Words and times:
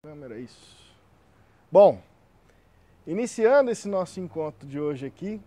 Câmera, 0.00 0.38
isso. 0.38 0.94
Bom, 1.72 2.00
iniciando 3.04 3.68
esse 3.68 3.88
nosso 3.88 4.20
encontro 4.20 4.64
de 4.64 4.78
hoje 4.78 5.04
aqui, 5.04 5.40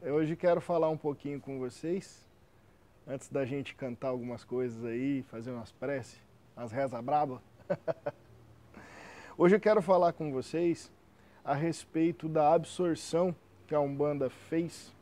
hoje 0.00 0.34
quero 0.36 0.58
falar 0.58 0.88
um 0.88 0.96
pouquinho 0.96 1.38
com 1.38 1.58
vocês, 1.58 2.26
antes 3.06 3.28
da 3.28 3.44
gente 3.44 3.74
cantar 3.74 4.08
algumas 4.08 4.42
coisas 4.42 4.82
aí, 4.86 5.22
fazer 5.24 5.50
umas 5.50 5.70
preces, 5.70 6.18
umas 6.56 6.72
reza 6.72 7.02
braba. 7.02 7.42
hoje 9.36 9.56
eu 9.56 9.60
quero 9.60 9.82
falar 9.82 10.14
com 10.14 10.32
vocês 10.32 10.90
a 11.44 11.52
respeito 11.52 12.26
da 12.26 12.54
absorção 12.54 13.36
que 13.66 13.74
a 13.74 13.80
Umbanda 13.80 14.30
fez 14.30 14.94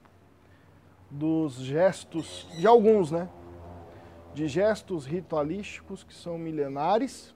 dos 1.08 1.54
gestos, 1.54 2.48
de 2.58 2.66
alguns, 2.66 3.12
né? 3.12 3.30
De 4.34 4.48
gestos 4.48 5.06
ritualísticos 5.06 6.02
que 6.02 6.12
são 6.12 6.36
milenares 6.36 7.32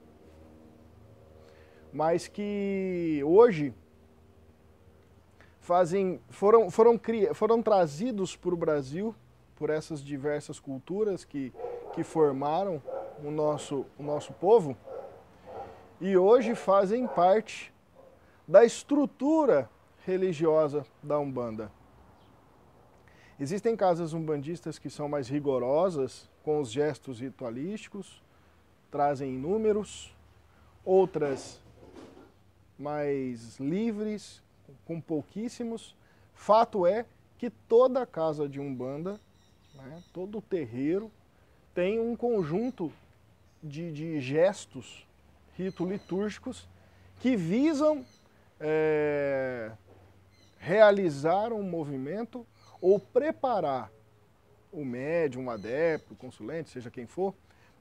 mas 1.97 2.29
que 2.29 3.23
hoje 3.25 3.73
fazem, 5.61 6.21
foram, 6.29 6.71
foram, 6.71 7.01
foram 7.33 7.63
trazidos 7.63 8.37
para 8.37 8.53
o 8.53 8.57
Brasil 8.57 9.15
por 9.57 9.71
essas 9.71 10.05
diversas 10.05 10.61
culturas 10.61 11.25
que, 11.25 11.55
que 11.95 12.05
formaram 12.05 12.83
o 13.25 13.31
nosso, 13.31 13.87
o 13.99 14.03
nosso 14.03 14.35
povo 14.35 14.77
e 15.99 16.19
hoje 16.19 16.55
fazem 16.55 17.07
parte 17.07 17.73
da 18.47 18.63
estrutura 18.63 19.71
religiosa 20.05 20.85
da 21.03 21.19
Umbanda. 21.19 21.73
Existem 23.41 23.75
casas 23.75 24.13
umbandistas 24.13 24.79
que 24.79 24.91
são 24.91 25.09
mais 25.09 25.29
rigorosas 25.29 26.29
com 26.45 26.61
os 26.61 26.71
gestos 26.71 27.21
ritualísticos, 27.21 28.23
trazem 28.91 29.33
números, 29.33 30.15
outras 30.85 31.65
mais 32.79 33.59
livres, 33.59 34.43
com 34.85 35.01
pouquíssimos. 35.01 35.95
Fato 36.35 36.87
é 36.87 37.07
que 37.39 37.51
toda 37.51 38.07
casa 38.07 38.49
de 38.49 38.61
Umbanda, 38.61 39.21
né, 39.75 40.03
todo 40.13 40.41
terreiro, 40.41 41.11
tem 41.75 42.01
um 42.01 42.17
conjunto 42.17 42.93
de, 43.63 43.93
de 43.93 44.21
gestos 44.21 45.07
rito-litúrgicos 45.57 46.69
que 47.21 47.37
visam 47.37 48.05
é, 48.61 49.73
realizar 50.59 51.53
um 51.53 51.63
movimento 51.63 52.47
ou 52.81 52.99
preparar 52.99 53.91
o 54.73 54.85
médium, 54.85 55.47
o 55.47 55.51
adepto, 55.51 56.13
o 56.13 56.17
consulente, 56.17 56.71
seja 56.71 56.91
quem 56.91 57.07
for, 57.07 57.35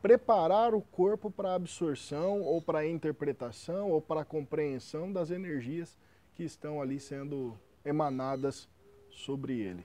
preparar 0.05 0.75
o 0.75 0.81
corpo 0.83 1.31
para 1.31 1.55
absorção 1.55 2.39
ou 2.43 2.61
para 2.61 2.87
interpretação 2.87 3.89
ou 3.89 3.99
para 3.99 4.23
compreensão 4.23 5.11
das 5.11 5.31
energias 5.31 5.97
que 6.35 6.43
estão 6.43 6.79
ali 6.79 6.99
sendo 6.99 7.57
emanadas 7.83 8.69
sobre 9.09 9.59
ele. 9.59 9.83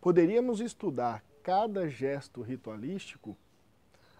Poderíamos 0.00 0.60
estudar 0.60 1.24
cada 1.42 1.88
gesto 1.88 2.40
ritualístico 2.40 3.36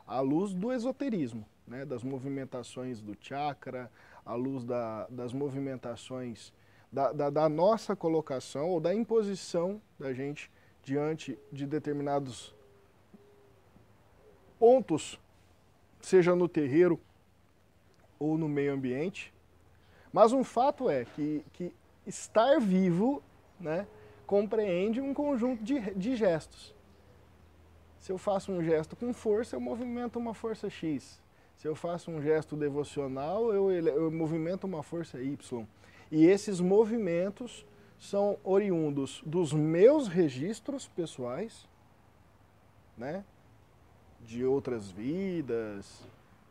à 0.05 0.19
luz 0.19 0.53
do 0.53 0.73
esoterismo, 0.73 1.47
né, 1.65 1.85
das 1.85 2.03
movimentações 2.03 3.01
do 3.01 3.17
chakra, 3.21 3.89
à 4.27 4.35
luz 4.35 4.65
da, 4.65 5.07
das 5.07 5.33
movimentações 5.33 6.53
da, 6.91 7.13
da, 7.13 7.31
da 7.31 7.49
nossa 7.49 7.95
colocação 7.95 8.71
ou 8.71 8.81
da 8.81 8.93
imposição 8.93 9.81
da 9.97 10.13
gente 10.13 10.51
diante 10.83 11.39
de 11.53 11.65
determinados 11.65 12.53
pontos, 14.63 15.19
seja 16.01 16.37
no 16.37 16.47
terreiro 16.47 17.01
ou 18.17 18.39
no 18.39 18.49
meio 18.49 18.73
ambiente. 18.73 19.35
Mas 20.13 20.33
um 20.33 20.45
fato 20.45 20.89
é 20.89 21.05
que, 21.05 21.45
que 21.53 21.75
estar 22.07 22.61
vivo 22.61 23.21
né, 23.59 23.89
compreende 24.25 25.01
um 25.01 25.13
conjunto 25.13 25.65
de, 25.65 25.81
de 25.97 26.15
gestos. 26.15 26.73
Se 27.99 28.13
eu 28.13 28.19
faço 28.19 28.53
um 28.53 28.63
gesto 28.63 28.95
com 28.95 29.13
força, 29.13 29.57
eu 29.57 29.61
movimento 29.61 30.17
uma 30.17 30.33
força 30.33 30.71
X. 30.71 31.21
Se 31.57 31.67
eu 31.67 31.75
faço 31.75 32.13
um 32.13 32.23
gesto 32.23 32.55
devocional, 32.55 33.53
eu, 33.53 33.69
eu 33.69 34.13
movimento 34.13 34.63
uma 34.63 34.85
força 34.85 35.21
Y. 35.21 35.67
E 36.09 36.25
esses 36.25 36.61
movimentos 36.61 37.67
são 37.99 38.39
oriundos 38.45 39.25
dos 39.27 39.53
meus 39.53 40.07
registros 40.07 40.87
pessoais, 40.87 41.69
né? 42.97 43.25
De 44.27 44.45
outras 44.45 44.91
vidas, 44.91 46.03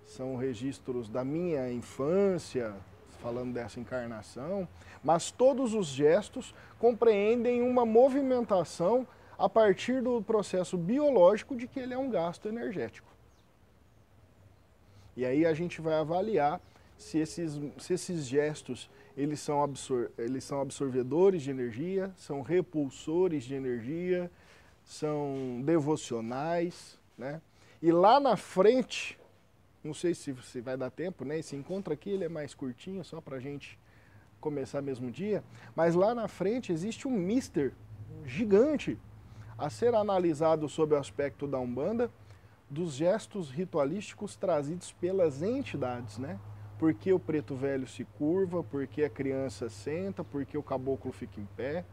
são 0.05 0.35
registros 0.35 1.09
da 1.09 1.23
minha 1.23 1.71
infância, 1.71 2.75
falando 3.21 3.53
dessa 3.53 3.79
encarnação, 3.79 4.67
mas 5.03 5.31
todos 5.31 5.73
os 5.73 5.87
gestos 5.87 6.53
compreendem 6.79 7.61
uma 7.61 7.85
movimentação 7.85 9.07
a 9.37 9.47
partir 9.47 10.01
do 10.01 10.21
processo 10.21 10.77
biológico 10.77 11.55
de 11.55 11.67
que 11.67 11.79
ele 11.79 11.93
é 11.93 11.97
um 11.97 12.09
gasto 12.09 12.47
energético. 12.47 13.07
E 15.15 15.25
aí 15.25 15.45
a 15.45 15.53
gente 15.53 15.81
vai 15.81 15.95
avaliar 15.95 16.59
se 16.97 17.17
esses, 17.17 17.59
se 17.79 17.93
esses 17.93 18.25
gestos 18.25 18.89
eles 19.17 19.39
são, 19.39 19.61
absor 19.61 20.09
eles 20.17 20.43
são 20.43 20.61
absorvedores 20.61 21.41
de 21.41 21.49
energia, 21.49 22.11
são 22.15 22.41
repulsores 22.41 23.43
de 23.43 23.55
energia, 23.55 24.31
são 24.83 25.61
devocionais, 25.63 26.97
né? 27.17 27.41
E 27.81 27.91
lá 27.91 28.19
na 28.19 28.37
frente, 28.37 29.17
não 29.83 29.93
sei 29.93 30.13
se, 30.13 30.35
se 30.43 30.61
vai 30.61 30.77
dar 30.77 30.91
tempo, 30.91 31.25
né? 31.25 31.39
Esse 31.39 31.55
encontro 31.55 31.91
aqui 31.91 32.09
ele 32.11 32.25
é 32.25 32.29
mais 32.29 32.53
curtinho, 32.53 33.03
só 33.03 33.19
para 33.19 33.37
a 33.37 33.39
gente 33.39 33.79
começar 34.39 34.81
mesmo 34.81 35.09
dia. 35.09 35.43
Mas 35.75 35.95
lá 35.95 36.13
na 36.13 36.27
frente 36.27 36.71
existe 36.71 37.07
um 37.07 37.11
mister 37.11 37.73
gigante 38.25 38.99
a 39.57 39.69
ser 39.69 39.95
analisado 39.95 40.69
sob 40.69 40.93
o 40.93 40.97
aspecto 40.97 41.47
da 41.47 41.59
Umbanda, 41.59 42.11
dos 42.69 42.93
gestos 42.93 43.49
ritualísticos 43.49 44.35
trazidos 44.35 44.91
pelas 44.93 45.41
entidades, 45.41 46.17
né? 46.17 46.39
Por 46.79 46.93
que 46.93 47.11
o 47.11 47.19
preto 47.19 47.55
velho 47.55 47.87
se 47.87 48.03
curva, 48.03 48.63
por 48.63 48.87
que 48.87 49.03
a 49.03 49.09
criança 49.09 49.69
senta, 49.69 50.23
por 50.23 50.45
que 50.45 50.57
o 50.57 50.63
caboclo 50.63 51.11
fica 51.11 51.39
em 51.39 51.45
pé, 51.55 51.85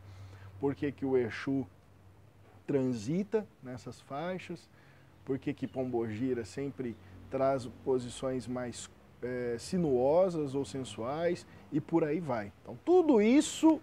por 0.61 0.75
que, 0.75 0.91
que 0.93 1.05
o 1.05 1.17
Exu 1.17 1.67
transita 2.67 3.47
nessas 3.63 4.01
faixas, 4.01 4.69
por 5.29 5.39
que, 5.39 5.67
Pombogira 5.67 6.43
sempre 6.43 6.97
traz 7.29 7.67
posições 7.85 8.49
mais 8.49 8.89
é, 9.23 9.57
sinuosas 9.59 10.55
ou 10.55 10.65
sensuais 10.65 11.47
e 11.71 11.83
por 11.83 12.03
aí 12.03 12.19
vai. 12.19 12.51
Então, 12.63 12.79
tudo 12.83 13.21
isso, 13.21 13.79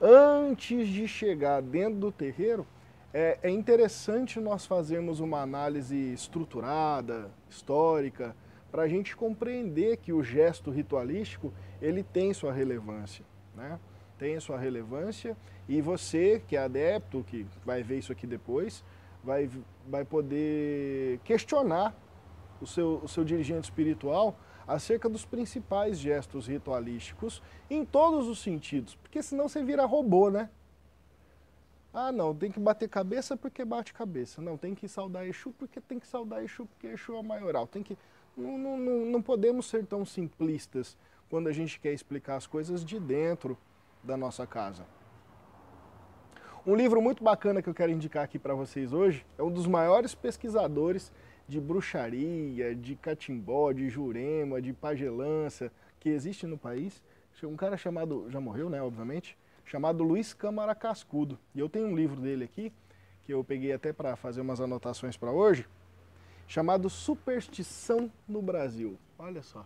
antes 0.00 0.88
de 0.88 1.06
chegar 1.06 1.60
dentro 1.60 1.98
do 1.98 2.10
terreiro, 2.10 2.66
é, 3.12 3.38
é 3.42 3.50
interessante 3.50 4.40
nós 4.40 4.64
fazermos 4.64 5.20
uma 5.20 5.42
análise 5.42 5.94
estruturada, 5.94 7.30
histórica, 7.50 8.34
para 8.70 8.84
a 8.84 8.88
gente 8.88 9.14
compreender 9.14 9.98
que 9.98 10.14
o 10.14 10.22
gesto 10.22 10.70
ritualístico 10.70 11.52
ele 11.82 12.02
tem 12.02 12.32
sua 12.32 12.52
relevância, 12.52 13.26
né? 13.54 13.78
tem 14.18 14.40
sua 14.40 14.58
relevância 14.58 15.36
e 15.68 15.82
você 15.82 16.42
que 16.48 16.56
é 16.56 16.60
adepto, 16.60 17.22
que 17.24 17.46
vai 17.64 17.82
ver 17.82 17.98
isso 17.98 18.10
aqui 18.10 18.26
depois, 18.26 18.82
vai, 19.28 19.50
vai 19.86 20.04
poder 20.06 21.20
questionar 21.22 21.94
o 22.62 22.66
seu, 22.66 23.00
o 23.04 23.08
seu 23.08 23.22
dirigente 23.24 23.64
espiritual 23.64 24.34
acerca 24.66 25.06
dos 25.06 25.26
principais 25.26 25.98
gestos 25.98 26.46
ritualísticos 26.46 27.42
em 27.68 27.84
todos 27.84 28.26
os 28.26 28.38
sentidos, 28.40 28.94
porque 28.96 29.22
senão 29.22 29.46
você 29.46 29.62
vira 29.62 29.84
robô, 29.84 30.30
né? 30.30 30.48
Ah, 31.92 32.10
não, 32.10 32.34
tem 32.34 32.50
que 32.50 32.58
bater 32.58 32.88
cabeça 32.88 33.36
porque 33.36 33.64
bate 33.64 33.92
cabeça. 33.92 34.40
Não, 34.40 34.56
tem 34.56 34.74
que 34.74 34.88
saudar 34.88 35.26
Exu 35.26 35.52
porque 35.58 35.80
tem 35.80 35.98
que 35.98 36.06
saudar 36.06 36.42
Exu 36.44 36.66
porque 36.66 36.86
Exu 36.86 37.16
é 37.16 37.22
maioral. 37.22 37.66
Tem 37.66 37.82
que... 37.82 37.96
Não, 38.36 38.56
não, 38.56 38.78
não, 38.78 39.04
não 39.06 39.22
podemos 39.22 39.66
ser 39.66 39.84
tão 39.86 40.04
simplistas 40.04 40.96
quando 41.28 41.48
a 41.48 41.52
gente 41.52 41.80
quer 41.80 41.92
explicar 41.92 42.36
as 42.36 42.46
coisas 42.46 42.84
de 42.84 43.00
dentro 43.00 43.58
da 44.04 44.16
nossa 44.16 44.46
casa. 44.46 44.84
Um 46.68 46.76
livro 46.76 47.00
muito 47.00 47.24
bacana 47.24 47.62
que 47.62 47.68
eu 47.70 47.72
quero 47.72 47.90
indicar 47.90 48.22
aqui 48.22 48.38
para 48.38 48.52
vocês 48.52 48.92
hoje 48.92 49.24
é 49.38 49.42
um 49.42 49.50
dos 49.50 49.66
maiores 49.66 50.14
pesquisadores 50.14 51.10
de 51.48 51.58
bruxaria, 51.58 52.74
de 52.74 52.94
catimbó, 52.94 53.72
de 53.72 53.88
jurema, 53.88 54.60
de 54.60 54.74
pagelança 54.74 55.72
que 55.98 56.10
existe 56.10 56.46
no 56.46 56.58
país. 56.58 57.02
Um 57.42 57.56
cara 57.56 57.78
chamado, 57.78 58.26
já 58.28 58.38
morreu, 58.38 58.68
né, 58.68 58.82
obviamente, 58.82 59.34
chamado 59.64 60.04
Luiz 60.04 60.34
Câmara 60.34 60.74
Cascudo. 60.74 61.38
E 61.54 61.58
eu 61.58 61.70
tenho 61.70 61.86
um 61.86 61.96
livro 61.96 62.20
dele 62.20 62.44
aqui, 62.44 62.70
que 63.24 63.32
eu 63.32 63.42
peguei 63.42 63.72
até 63.72 63.90
para 63.90 64.14
fazer 64.14 64.42
umas 64.42 64.60
anotações 64.60 65.16
para 65.16 65.32
hoje, 65.32 65.66
chamado 66.46 66.90
Superstição 66.90 68.12
no 68.28 68.42
Brasil. 68.42 68.98
Olha 69.18 69.42
só. 69.42 69.64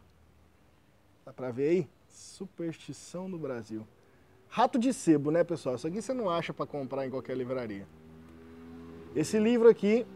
Dá 1.26 1.32
para 1.32 1.50
ver 1.50 1.68
aí? 1.68 1.88
Superstição 2.08 3.28
no 3.28 3.40
Brasil. 3.40 3.84
Rato 4.54 4.78
de 4.78 4.92
sebo, 4.92 5.30
né, 5.30 5.42
pessoal? 5.42 5.76
Isso 5.76 5.86
aqui 5.86 6.02
você 6.02 6.12
não 6.12 6.28
acha 6.28 6.52
para 6.52 6.66
comprar 6.66 7.06
em 7.06 7.10
qualquer 7.10 7.34
livraria. 7.34 7.88
Esse 9.16 9.38
livro 9.38 9.66
aqui 9.66 10.06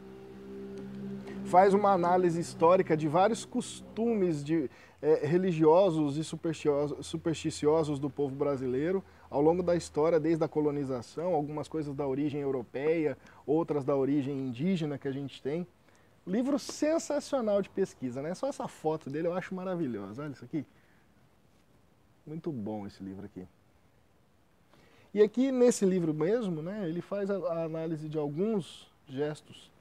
faz 1.47 1.73
uma 1.73 1.91
análise 1.93 2.39
histórica 2.39 2.95
de 2.95 3.09
vários 3.09 3.47
costumes 3.47 4.45
de, 4.45 4.69
é, 5.01 5.27
religiosos 5.27 6.19
e 6.19 6.23
supersticiosos, 6.23 7.07
supersticiosos 7.07 7.99
do 7.99 8.11
povo 8.11 8.37
brasileiro 8.37 9.03
ao 9.31 9.41
longo 9.41 9.63
da 9.63 9.75
história, 9.75 10.21
desde 10.21 10.45
a 10.45 10.49
colonização, 10.49 11.33
algumas 11.33 11.67
coisas 11.67 11.95
da 11.95 12.07
origem 12.07 12.43
europeia, 12.43 13.17
outras 13.47 13.87
da 13.87 13.97
origem 13.97 14.37
indígena 14.37 14.99
que 14.99 15.09
a 15.09 15.13
gente 15.13 15.41
tem. 15.41 15.67
Livro 16.27 16.59
sensacional 16.59 17.63
de 17.63 17.71
pesquisa, 17.71 18.21
né? 18.21 18.35
Só 18.35 18.49
essa 18.49 18.69
foto 18.69 19.09
dele 19.09 19.29
eu 19.29 19.33
acho 19.33 19.55
maravilhosa. 19.55 20.25
Olha 20.25 20.33
isso 20.33 20.45
aqui. 20.45 20.63
Muito 22.27 22.53
bom 22.53 22.87
esse 22.87 23.03
livro 23.03 23.25
aqui. 23.25 23.49
E 25.17 25.23
aqui 25.23 25.51
nesse 25.51 25.87
livro 25.87 26.13
mesmo, 26.13 26.61
né, 26.61 26.87
ele 26.87 27.01
faz 27.01 27.31
a, 27.31 27.37
a 27.37 27.65
análise 27.65 28.07
de 28.07 28.19
alguns 28.19 28.87
gestos 29.09 29.73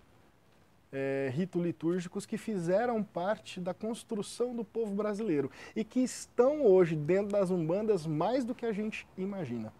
é, 0.94 1.30
rito-litúrgicos 1.36 2.26
que 2.26 2.38
fizeram 2.38 3.04
parte 3.04 3.60
da 3.60 3.74
construção 3.74 4.56
do 4.56 4.64
povo 4.64 4.96
brasileiro 4.96 5.52
e 5.76 5.84
que 5.84 6.00
estão 6.00 6.66
hoje 6.66 6.96
dentro 6.96 7.34
das 7.34 7.50
umbandas 7.50 8.08
mais 8.08 8.46
do 8.46 8.56
que 8.56 8.66
a 8.66 8.72
gente 8.72 9.06
imagina. 9.18 9.74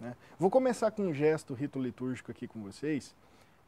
Né? 0.00 0.16
Vou 0.38 0.48
começar 0.48 0.90
com 0.90 1.02
um 1.02 1.12
gesto 1.12 1.52
rito-litúrgico 1.52 2.30
aqui 2.30 2.48
com 2.48 2.62
vocês, 2.62 3.14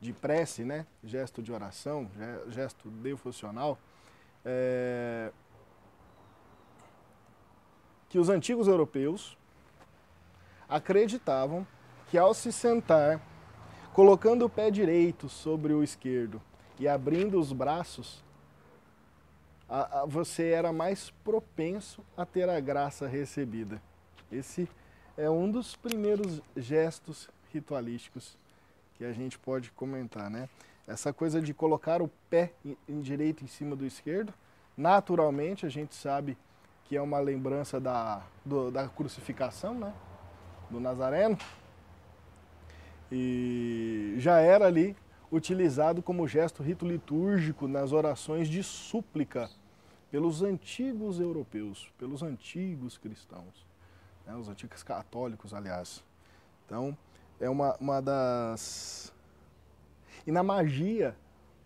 de 0.00 0.14
prece, 0.14 0.64
né? 0.64 0.86
gesto 1.04 1.42
de 1.42 1.52
oração, 1.52 2.10
gesto 2.48 2.88
devocional, 2.88 3.78
é... 4.42 5.30
que 8.08 8.18
os 8.18 8.30
antigos 8.30 8.68
europeus 8.68 9.36
acreditavam 10.68 11.66
que 12.08 12.18
ao 12.18 12.34
se 12.34 12.52
sentar, 12.52 13.20
colocando 13.92 14.44
o 14.44 14.50
pé 14.50 14.70
direito 14.70 15.28
sobre 15.28 15.72
o 15.72 15.82
esquerdo 15.82 16.40
e 16.78 16.88
abrindo 16.88 17.38
os 17.38 17.52
braços, 17.52 18.24
a, 19.68 20.00
a, 20.00 20.06
você 20.06 20.50
era 20.50 20.72
mais 20.72 21.10
propenso 21.24 22.04
a 22.16 22.26
ter 22.26 22.48
a 22.48 22.60
graça 22.60 23.06
recebida. 23.06 23.80
Esse 24.30 24.68
é 25.16 25.30
um 25.30 25.50
dos 25.50 25.76
primeiros 25.76 26.42
gestos 26.56 27.28
ritualísticos 27.52 28.36
que 28.96 29.04
a 29.04 29.12
gente 29.12 29.38
pode 29.38 29.70
comentar, 29.70 30.28
né? 30.28 30.48
Essa 30.86 31.12
coisa 31.12 31.40
de 31.40 31.54
colocar 31.54 32.02
o 32.02 32.08
pé 32.28 32.52
em, 32.88 33.00
direito 33.00 33.42
em 33.42 33.46
cima 33.46 33.74
do 33.74 33.86
esquerdo, 33.86 34.34
naturalmente 34.76 35.64
a 35.64 35.68
gente 35.68 35.94
sabe 35.94 36.36
que 36.84 36.96
é 36.96 37.00
uma 37.00 37.18
lembrança 37.18 37.80
da, 37.80 38.22
do, 38.44 38.70
da 38.70 38.86
crucificação, 38.88 39.74
né? 39.74 39.94
Do 40.74 40.80
Nazareno. 40.80 41.38
E 43.12 44.16
já 44.18 44.40
era 44.40 44.66
ali 44.66 44.96
utilizado 45.30 46.02
como 46.02 46.26
gesto 46.26 46.64
rito 46.64 46.84
litúrgico 46.84 47.68
nas 47.68 47.92
orações 47.92 48.48
de 48.48 48.60
súplica 48.64 49.48
pelos 50.10 50.42
antigos 50.42 51.20
europeus, 51.20 51.92
pelos 51.96 52.24
antigos 52.24 52.98
cristãos, 52.98 53.64
né, 54.26 54.34
os 54.34 54.48
antigos 54.48 54.82
católicos, 54.82 55.54
aliás. 55.54 56.02
Então, 56.66 56.98
é 57.38 57.48
uma, 57.48 57.76
uma 57.76 58.02
das... 58.02 59.12
E 60.26 60.32
na 60.32 60.42
magia, 60.42 61.16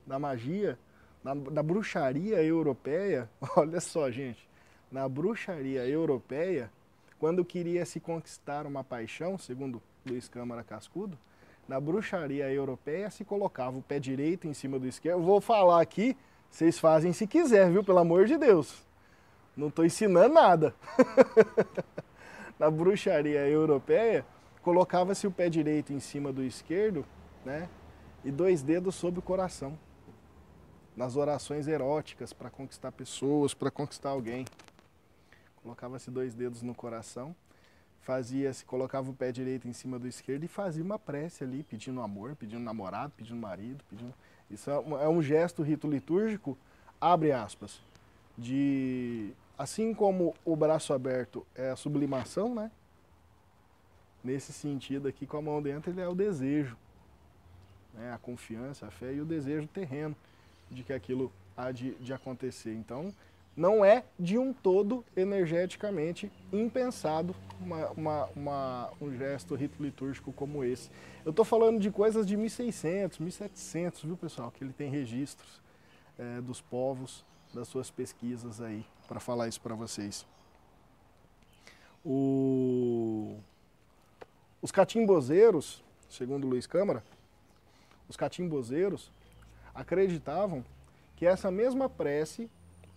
na 0.07 0.19
magia, 0.19 0.79
na, 1.25 1.35
na 1.35 1.63
bruxaria 1.63 2.43
europeia, 2.43 3.31
olha 3.57 3.81
só, 3.81 4.11
gente, 4.11 4.47
na 4.93 5.09
bruxaria 5.09 5.87
europeia, 5.89 6.71
quando 7.19 7.45
queria 7.45 7.85
se 7.85 7.99
conquistar 7.99 8.67
uma 8.67 8.85
paixão, 8.85 9.37
segundo 9.37 9.83
Luiz 10.07 10.29
Câmara 10.29 10.63
Cascudo, 10.63 11.19
na 11.67 11.79
bruxaria 11.79 12.51
europeia 12.51 13.11
se 13.11 13.25
colocava 13.25 13.77
o 13.77 13.83
pé 13.83 13.99
direito 13.99 14.47
em 14.47 14.55
cima 14.55 14.79
do 14.79 14.87
esquerdo. 14.87 15.19
Eu 15.19 15.23
vou 15.23 15.41
falar 15.41 15.83
aqui, 15.83 16.17
vocês 16.51 16.79
fazem 16.79 17.13
se 17.13 17.27
quiser, 17.27 17.71
viu? 17.71 17.85
Pelo 17.85 17.99
amor 17.99 18.27
de 18.27 18.39
Deus. 18.39 18.83
Não 19.57 19.69
estou 19.69 19.85
ensinando 19.85 20.33
nada. 20.33 20.75
na 22.59 22.71
bruxaria 22.71 23.47
europeia, 23.49 24.25
colocava-se 24.63 25.27
o 25.27 25.31
pé 25.31 25.49
direito 25.49 25.93
em 25.93 26.01
cima 26.01 26.33
do 26.33 26.43
esquerdo, 26.43 27.05
né? 27.45 27.69
E 28.25 28.31
dois 28.31 28.63
dedos 28.63 28.95
sobre 28.95 29.19
o 29.19 29.23
coração. 29.23 29.79
Nas 30.97 31.17
orações 31.17 31.69
eróticas 31.69 32.33
para 32.33 32.51
conquistar 32.51 32.93
pessoas, 32.93 33.53
para 33.53 33.71
conquistar 33.71 34.11
alguém. 34.11 34.45
Colocava-se 35.69 36.11
dois 36.11 36.35
dedos 36.35 36.63
no 36.63 36.75
coração 36.75 37.37
fazia, 38.01 38.51
se 38.55 38.65
colocava 38.65 39.11
o 39.11 39.13
pé 39.13 39.31
direito 39.31 39.69
em 39.69 39.73
cima 39.75 39.99
do 39.99 40.09
esquerdo 40.09 40.43
e 40.43 40.49
fazia 40.49 40.83
uma 40.83 40.99
prece 40.99 41.45
ali, 41.45 41.63
pedindo 41.63 42.01
amor, 42.01 42.35
pedindo 42.37 42.63
namorado, 42.63 43.13
pedindo 43.15 43.39
marido, 43.39 43.85
pedindo... 43.91 44.15
Isso 44.51 44.71
é 44.71 44.79
um 45.07 45.21
é 45.21 45.23
gesto 45.23 45.63
rito 45.63 45.87
litúrgico, 45.87 46.57
abre 46.99 47.33
aspas, 47.33 47.83
de... 48.39 49.31
Assim 49.59 49.93
como 49.93 50.35
o 50.43 50.57
braço 50.57 50.95
aberto 50.95 51.47
é 51.55 51.69
a 51.69 51.77
sublimação, 51.77 52.55
né? 52.55 52.71
Nesse 54.25 54.55
sentido 54.55 55.07
aqui, 55.07 55.27
com 55.27 55.37
a 55.37 55.43
mão 55.43 55.61
dentro, 55.61 55.91
ele 55.91 56.01
é 56.01 56.09
o 56.09 56.15
desejo, 56.15 56.79
né? 57.93 58.11
a 58.11 58.17
confiança, 58.17 58.87
a 58.87 58.91
fé 58.91 59.13
e 59.13 59.21
o 59.21 59.27
desejo 59.27 59.69
terreno 59.69 60.17
de 60.71 60.83
que 60.83 60.95
aquilo 60.95 61.31
há 61.55 61.71
de, 61.71 61.95
de 61.97 62.15
acontecer. 62.15 62.73
Então, 62.73 63.13
não 63.59 63.85
é 63.85 64.05
de 64.17 64.39
um 64.39 64.53
todo 64.53 65.05
energeticamente 65.17 66.31
impensado 66.53 67.35
uma, 67.61 67.89
uma, 67.91 68.25
uma, 68.37 68.93
um 69.01 69.13
gesto 69.13 69.57
rito 69.57 69.83
litúrgico 69.83 70.33
como 70.33 70.63
esse. 70.63 70.89
Eu 71.25 71.31
estou 71.31 71.45
falando 71.45 71.81
de 71.81 71.91
coisas 71.91 72.25
de 72.25 72.37
1600, 72.37 73.19
1700, 73.19 74.05
viu 74.05 74.17
pessoal, 74.17 74.53
que 74.53 74.63
ele 74.63 74.73
tem 74.73 74.89
registros 74.89 75.61
é, 76.17 76.41
dos 76.41 76.61
povos, 76.61 77.27
das 77.53 77.67
suas 77.67 77.91
pesquisas 77.91 78.61
aí, 78.61 78.87
para 79.09 79.19
falar 79.19 79.49
isso 79.49 79.61
para 79.61 79.75
vocês. 79.75 80.25
O... 82.05 83.39
Os 84.63 84.71
catimbozeiros, 84.71 85.83
segundo 86.09 86.47
Luiz 86.47 86.65
Câmara, 86.65 87.03
os 88.09 88.17
catimbozeiros 88.17 89.11
acreditavam 89.75 90.65
que 91.17 91.27
essa 91.27 91.51
mesma 91.51 91.89
prece 91.89 92.49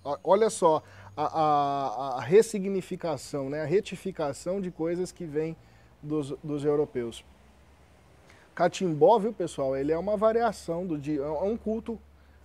Olha 0.03 0.49
só 0.49 0.81
a, 1.15 1.23
a, 1.23 2.17
a, 2.17 2.21
ressignificação, 2.21 3.49
né? 3.49 3.61
a 3.61 3.65
retificação 3.65 4.59
de 4.59 4.71
coisas 4.71 5.11
que 5.11 5.25
vêm 5.25 5.55
dos, 6.01 6.31
dos 6.43 6.65
europeus. 6.65 7.23
Catimbó, 8.55 9.19
viu 9.19 9.31
pessoal, 9.31 9.75
ele 9.75 9.91
é 9.91 9.97
uma 9.97 10.17
variação 10.17 10.85
do 10.85 10.97
dia, 10.97 11.21
é 11.21 11.43
um 11.43 11.55
culto 11.55 11.99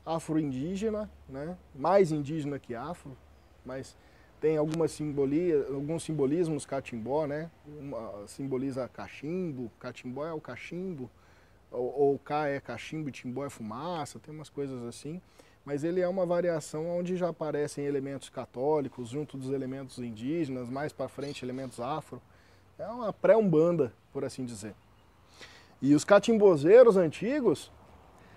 afro-indígena, 0.05 1.11
né? 1.29 1.57
mais 1.75 2.13
indígena 2.13 2.59
que 2.59 2.75
afro, 2.75 3.17
mas 3.65 3.97
tem 4.41 4.59
algumas 4.59 4.93
simbolia, 4.93 5.67
alguns 5.69 6.03
simbolismos 6.03 6.67
catimbó, 6.67 7.27
né? 7.27 7.51
Uma, 7.67 8.29
simboliza 8.29 8.87
cachimbo, 8.87 9.71
catimbó 9.81 10.27
é 10.27 10.33
o 10.33 10.41
cachimbo, 10.41 11.11
ou, 11.73 12.01
ou 12.01 12.19
cá 12.19 12.47
é 12.47 12.61
cachimbo 12.61 13.11
timbó 13.11 13.47
é 13.47 13.51
fumaça, 13.51 14.21
tem 14.21 14.33
umas 14.33 14.51
coisas 14.51 14.85
assim 14.85 15.21
mas 15.67 15.83
ele 15.83 16.01
é 16.01 16.07
uma 16.07 16.25
variação 16.25 16.89
onde 16.89 17.17
já 17.17 17.29
aparecem 17.29 17.85
elementos 17.85 18.29
católicos 18.29 19.09
junto 19.09 19.37
dos 19.37 19.51
elementos 19.51 19.99
indígenas, 19.99 20.71
mais 20.71 20.93
para 20.93 21.09
frente 21.09 21.45
elementos 21.45 21.81
afro. 21.81 22.23
É 22.79 22.87
uma 22.87 23.13
pré-umbanda, 23.13 23.93
por 24.13 24.25
assim 24.25 24.45
dizer. 24.45 24.77
E 25.83 25.93
os 25.93 26.05
catimbozeiros 26.05 26.97
antigos 26.97 27.73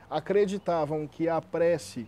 acreditavam 0.10 1.08
que 1.08 1.30
a 1.30 1.40
prece 1.40 2.08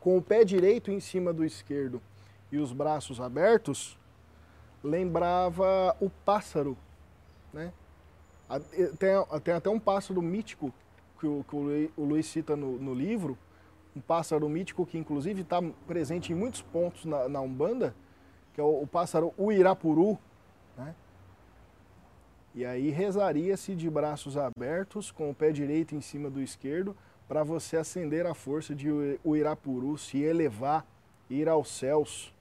com 0.00 0.18
o 0.18 0.22
pé 0.22 0.44
direito 0.44 0.90
em 0.90 0.98
cima 0.98 1.32
do 1.32 1.44
esquerdo 1.44 2.02
e 2.50 2.58
os 2.58 2.72
braços 2.72 3.20
abertos 3.20 3.96
lembrava 4.82 5.96
o 6.00 6.10
pássaro, 6.10 6.76
né? 7.52 7.72
Tem, 8.98 9.40
tem 9.44 9.54
até 9.54 9.70
um 9.70 9.78
pássaro 9.78 10.20
mítico 10.20 10.74
que 11.20 11.26
o, 11.26 11.44
que 11.48 11.54
o 11.96 12.04
Luiz 12.04 12.26
cita 12.26 12.56
no, 12.56 12.78
no 12.78 12.92
livro, 12.92 13.38
um 13.94 14.00
pássaro 14.00 14.48
mítico 14.48 14.86
que 14.86 14.98
inclusive 14.98 15.42
está 15.42 15.60
presente 15.86 16.32
em 16.32 16.36
muitos 16.36 16.62
pontos 16.62 17.04
na, 17.04 17.28
na 17.28 17.40
Umbanda, 17.40 17.94
que 18.54 18.60
é 18.60 18.64
o, 18.64 18.82
o 18.82 18.86
pássaro 18.86 19.32
Uirapuru, 19.38 20.18
né? 20.76 20.94
E 22.54 22.66
aí 22.66 22.90
rezaria-se 22.90 23.74
de 23.74 23.88
braços 23.88 24.36
abertos, 24.36 25.10
com 25.10 25.30
o 25.30 25.34
pé 25.34 25.52
direito 25.52 25.94
em 25.94 26.02
cima 26.02 26.28
do 26.28 26.40
esquerdo, 26.40 26.94
para 27.26 27.42
você 27.42 27.78
acender 27.78 28.26
a 28.26 28.34
força 28.34 28.74
de 28.74 28.90
Uirapuru, 29.24 29.96
se 29.96 30.22
elevar, 30.22 30.86
ir 31.30 31.48
aos 31.48 31.70
céus. 31.70 32.32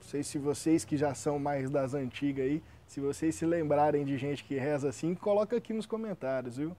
Não 0.00 0.08
sei 0.08 0.24
se 0.24 0.38
vocês 0.38 0.84
que 0.84 0.96
já 0.96 1.14
são 1.14 1.38
mais 1.38 1.70
das 1.70 1.94
antigas 1.94 2.44
aí, 2.44 2.62
se 2.84 3.00
vocês 3.00 3.36
se 3.36 3.46
lembrarem 3.46 4.04
de 4.04 4.18
gente 4.18 4.42
que 4.42 4.56
reza 4.56 4.88
assim, 4.88 5.14
coloca 5.14 5.56
aqui 5.56 5.72
nos 5.72 5.86
comentários, 5.86 6.56
viu? 6.56 6.76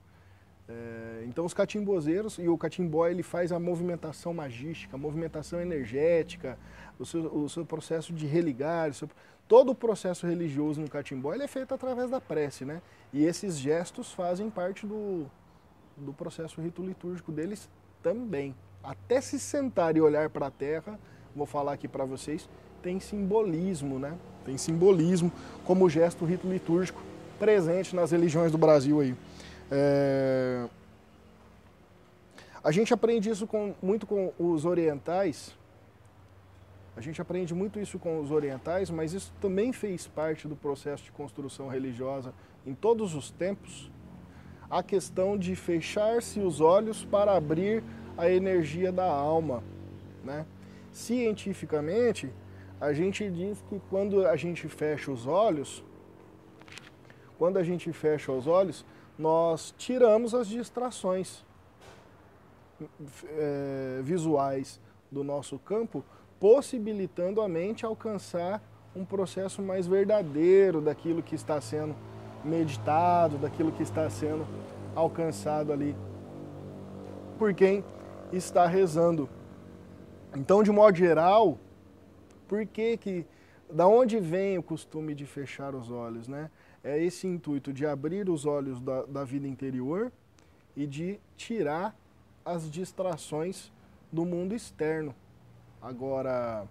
É, 0.67 1.25
então 1.27 1.45
os 1.45 1.53
catimbozeiros, 1.53 2.37
e 2.37 2.47
o 2.47 2.57
catimbó 2.57 3.07
ele 3.07 3.21
faz 3.21 3.51
a 3.51 3.59
movimentação 3.59 4.33
magística, 4.33 4.95
a 4.95 4.99
movimentação 4.99 5.59
energética, 5.59 6.57
o 6.97 7.05
seu, 7.05 7.21
o 7.35 7.49
seu 7.49 7.65
processo 7.65 8.13
de 8.13 8.25
religar, 8.25 8.93
seu, 8.93 9.09
todo 9.47 9.71
o 9.71 9.75
processo 9.75 10.25
religioso 10.25 10.79
no 10.79 10.89
catimbó 10.89 11.33
ele 11.33 11.43
é 11.43 11.47
feito 11.47 11.73
através 11.73 12.09
da 12.09 12.21
prece, 12.21 12.63
né? 12.63 12.81
E 13.11 13.25
esses 13.25 13.57
gestos 13.57 14.13
fazem 14.13 14.49
parte 14.49 14.87
do, 14.87 15.25
do 15.97 16.13
processo 16.13 16.61
rito 16.61 16.81
litúrgico 16.81 17.31
deles 17.31 17.69
também. 18.01 18.55
Até 18.81 19.19
se 19.19 19.39
sentar 19.39 19.97
e 19.97 20.01
olhar 20.01 20.29
para 20.29 20.47
a 20.47 20.51
terra, 20.51 20.97
vou 21.35 21.45
falar 21.45 21.73
aqui 21.73 21.87
para 21.87 22.05
vocês, 22.05 22.49
tem 22.81 22.99
simbolismo, 22.99 23.99
né? 23.99 24.17
Tem 24.45 24.57
simbolismo 24.57 25.31
como 25.65 25.89
gesto 25.89 26.23
rito 26.25 26.47
litúrgico 26.47 27.01
presente 27.37 27.95
nas 27.95 28.11
religiões 28.11 28.51
do 28.51 28.57
Brasil 28.57 29.01
aí. 29.01 29.15
É... 29.75 30.69
A 32.63 32.71
gente 32.71 32.93
aprende 32.93 33.29
isso 33.29 33.47
com, 33.47 33.73
muito 33.81 34.05
com 34.05 34.31
os 34.37 34.65
orientais. 34.65 35.57
A 36.95 37.01
gente 37.01 37.19
aprende 37.19 37.55
muito 37.55 37.79
isso 37.79 37.97
com 37.97 38.19
os 38.19 38.29
orientais, 38.29 38.91
mas 38.91 39.13
isso 39.13 39.33
também 39.41 39.73
fez 39.73 40.05
parte 40.05 40.47
do 40.47 40.55
processo 40.55 41.03
de 41.03 41.11
construção 41.11 41.67
religiosa 41.67 42.33
em 42.67 42.75
todos 42.75 43.15
os 43.15 43.31
tempos. 43.31 43.91
A 44.69 44.83
questão 44.83 45.37
de 45.37 45.55
fechar-se 45.55 46.39
os 46.39 46.61
olhos 46.61 47.03
para 47.03 47.35
abrir 47.35 47.83
a 48.15 48.29
energia 48.29 48.91
da 48.91 49.09
alma. 49.11 49.63
Né? 50.23 50.45
Cientificamente, 50.91 52.29
a 52.79 52.93
gente 52.93 53.27
diz 53.29 53.59
que 53.67 53.81
quando 53.89 54.25
a 54.25 54.35
gente 54.35 54.67
fecha 54.67 55.11
os 55.11 55.25
olhos, 55.25 55.83
quando 57.39 57.57
a 57.57 57.63
gente 57.63 57.91
fecha 57.91 58.31
os 58.31 58.45
olhos, 58.45 58.85
nós 59.17 59.73
tiramos 59.77 60.33
as 60.33 60.47
distrações 60.47 61.43
é, 63.25 63.99
visuais 64.01 64.79
do 65.11 65.23
nosso 65.23 65.59
campo, 65.59 66.03
possibilitando 66.39 67.41
a 67.41 67.47
mente 67.47 67.85
alcançar 67.85 68.61
um 68.95 69.05
processo 69.05 69.61
mais 69.61 69.87
verdadeiro 69.87 70.81
daquilo 70.81 71.21
que 71.21 71.35
está 71.35 71.59
sendo 71.61 71.95
meditado, 72.43 73.37
daquilo 73.37 73.71
que 73.71 73.83
está 73.83 74.09
sendo 74.09 74.45
alcançado 74.95 75.71
ali 75.71 75.95
por 77.37 77.53
quem 77.53 77.83
está 78.31 78.67
rezando. 78.67 79.29
Então, 80.35 80.63
de 80.63 80.71
modo 80.71 80.95
geral, 80.95 81.57
por 82.47 82.65
que 82.65 82.97
que 82.97 83.25
da 83.71 83.87
onde 83.87 84.19
vem 84.19 84.57
o 84.57 84.63
costume 84.63 85.15
de 85.15 85.25
fechar 85.25 85.73
os 85.73 85.89
olhos, 85.89 86.27
né? 86.27 86.49
É 86.83 87.01
esse 87.01 87.25
intuito 87.27 87.71
de 87.71 87.85
abrir 87.85 88.29
os 88.29 88.45
olhos 88.45 88.81
da, 88.81 89.03
da 89.03 89.23
vida 89.23 89.47
interior 89.47 90.11
e 90.75 90.85
de 90.85 91.19
tirar 91.37 91.95
as 92.43 92.69
distrações 92.69 93.71
do 94.11 94.25
mundo 94.25 94.53
externo. 94.53 95.15
Agora, 95.81 96.67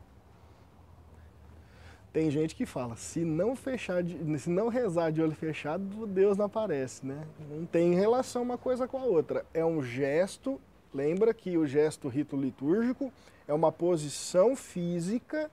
tem 2.13 2.31
gente 2.31 2.55
que 2.55 2.67
fala, 2.67 2.95
se 2.95 3.25
não 3.25 3.57
fechar, 3.57 4.03
de, 4.03 4.39
se 4.39 4.51
não 4.51 4.69
rezar 4.69 5.11
de 5.11 5.23
olho 5.23 5.35
fechado, 5.35 6.07
Deus 6.07 6.37
não 6.37 6.45
aparece, 6.45 7.07
né? 7.07 7.27
Não 7.51 7.65
tem 7.65 7.95
relação 7.95 8.43
uma 8.43 8.59
coisa 8.59 8.87
com 8.87 8.99
a 8.99 9.05
outra. 9.05 9.47
É 9.55 9.65
um 9.65 9.83
gesto, 9.83 10.61
lembra 10.93 11.33
que 11.33 11.57
o 11.57 11.67
gesto 11.67 12.09
rito 12.09 12.37
litúrgico 12.37 13.11
é 13.49 13.55
uma 13.55 13.73
posição 13.73 14.55
física 14.55 15.51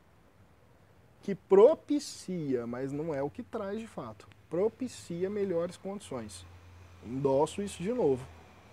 que 1.21 1.33
propicia, 1.33 2.67
mas 2.67 2.91
não 2.91 3.15
é 3.15 3.23
o 3.23 3.29
que 3.29 3.43
traz 3.43 3.79
de 3.79 3.87
fato. 3.87 4.27
Propicia 4.49 5.29
melhores 5.29 5.77
condições. 5.77 6.45
Endosso 7.05 7.61
isso 7.61 7.81
de 7.81 7.93
novo 7.93 8.25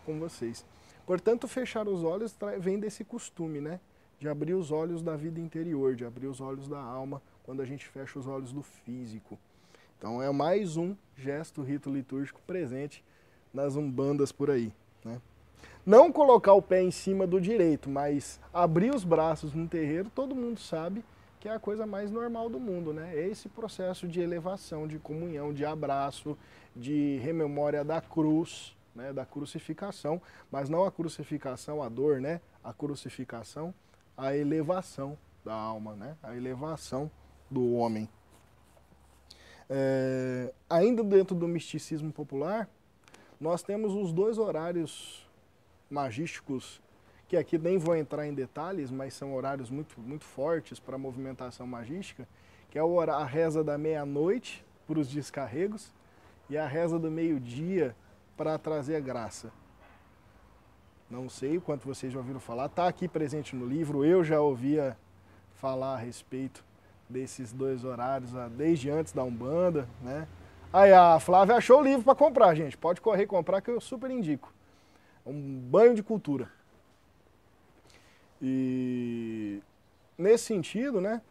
com 0.04 0.18
vocês. 0.18 0.64
Portanto, 1.04 1.46
fechar 1.46 1.86
os 1.86 2.02
olhos 2.02 2.36
vem 2.58 2.78
desse 2.80 3.04
costume, 3.04 3.60
né? 3.60 3.78
De 4.18 4.28
abrir 4.28 4.54
os 4.54 4.72
olhos 4.72 5.02
da 5.02 5.14
vida 5.14 5.38
interior, 5.38 5.94
de 5.94 6.04
abrir 6.04 6.26
os 6.26 6.40
olhos 6.40 6.66
da 6.66 6.80
alma, 6.80 7.20
quando 7.44 7.60
a 7.60 7.64
gente 7.64 7.86
fecha 7.86 8.18
os 8.18 8.26
olhos 8.26 8.52
do 8.52 8.62
físico. 8.62 9.38
Então 9.98 10.22
é 10.22 10.30
mais 10.32 10.76
um 10.76 10.96
gesto 11.16 11.62
rito 11.62 11.90
litúrgico 11.90 12.40
presente 12.46 13.04
nas 13.52 13.76
umbandas 13.76 14.32
por 14.32 14.50
aí. 14.50 14.72
Né? 15.04 15.20
Não 15.84 16.10
colocar 16.10 16.52
o 16.54 16.62
pé 16.62 16.82
em 16.82 16.90
cima 16.90 17.26
do 17.26 17.40
direito, 17.40 17.88
mas 17.88 18.40
abrir 18.52 18.94
os 18.94 19.04
braços 19.04 19.54
no 19.54 19.68
terreiro, 19.68 20.10
todo 20.14 20.34
mundo 20.34 20.58
sabe 20.58 21.04
que 21.46 21.50
é 21.50 21.54
a 21.54 21.60
coisa 21.60 21.86
mais 21.86 22.10
normal 22.10 22.48
do 22.48 22.58
mundo, 22.58 22.92
né? 22.92 23.12
É 23.14 23.28
esse 23.28 23.48
processo 23.48 24.08
de 24.08 24.20
elevação, 24.20 24.88
de 24.88 24.98
comunhão, 24.98 25.54
de 25.54 25.64
abraço, 25.64 26.36
de 26.74 27.18
rememória 27.18 27.84
da 27.84 28.00
cruz, 28.00 28.76
né, 28.92 29.12
da 29.12 29.24
crucificação, 29.24 30.20
mas 30.50 30.68
não 30.68 30.84
a 30.84 30.90
crucificação, 30.90 31.80
a 31.84 31.88
dor, 31.88 32.20
né? 32.20 32.40
A 32.64 32.72
crucificação, 32.72 33.72
a 34.16 34.36
elevação 34.36 35.16
da 35.44 35.54
alma, 35.54 35.94
né? 35.94 36.16
A 36.20 36.34
elevação 36.34 37.08
do 37.48 37.74
homem. 37.74 38.08
É, 39.70 40.52
ainda 40.68 41.04
dentro 41.04 41.36
do 41.36 41.46
misticismo 41.46 42.10
popular, 42.12 42.68
nós 43.40 43.62
temos 43.62 43.94
os 43.94 44.12
dois 44.12 44.36
horários 44.36 45.24
magísticos, 45.88 46.82
que 47.28 47.36
aqui 47.36 47.58
nem 47.58 47.78
vou 47.78 47.96
entrar 47.96 48.26
em 48.26 48.34
detalhes, 48.34 48.90
mas 48.90 49.14
são 49.14 49.34
horários 49.34 49.70
muito, 49.70 50.00
muito 50.00 50.24
fortes 50.24 50.78
para 50.78 50.96
movimentação 50.96 51.66
magística, 51.66 52.26
que 52.70 52.78
é 52.78 52.82
a 52.82 53.24
reza 53.24 53.64
da 53.64 53.76
meia-noite 53.76 54.64
para 54.86 54.98
os 54.98 55.08
descarregos 55.08 55.92
e 56.48 56.56
a 56.56 56.66
reza 56.66 56.98
do 56.98 57.10
meio-dia 57.10 57.96
para 58.36 58.58
trazer 58.58 59.00
graça. 59.00 59.50
Não 61.10 61.28
sei 61.28 61.56
o 61.56 61.60
quanto 61.60 61.86
vocês 61.86 62.12
já 62.12 62.18
ouviram 62.18 62.40
falar, 62.40 62.66
está 62.66 62.86
aqui 62.86 63.08
presente 63.08 63.54
no 63.54 63.66
livro, 63.66 64.04
eu 64.04 64.24
já 64.24 64.40
ouvia 64.40 64.96
falar 65.54 65.94
a 65.94 65.98
respeito 65.98 66.64
desses 67.08 67.52
dois 67.52 67.84
horários 67.84 68.32
desde 68.56 68.90
antes 68.90 69.12
da 69.12 69.22
Umbanda, 69.22 69.88
né? 70.02 70.26
Aí 70.72 70.92
a 70.92 71.18
Flávia 71.20 71.56
achou 71.56 71.80
o 71.80 71.82
livro 71.82 72.04
para 72.04 72.14
comprar, 72.14 72.54
gente. 72.54 72.76
Pode 72.76 73.00
correr 73.00 73.26
comprar 73.26 73.60
que 73.60 73.70
eu 73.70 73.80
super 73.80 74.10
indico. 74.10 74.52
Um 75.24 75.58
banho 75.58 75.94
de 75.94 76.02
cultura. 76.02 76.50
E 78.40 79.60
nesse 80.16 80.44
sentido, 80.44 81.00
né? 81.00 81.22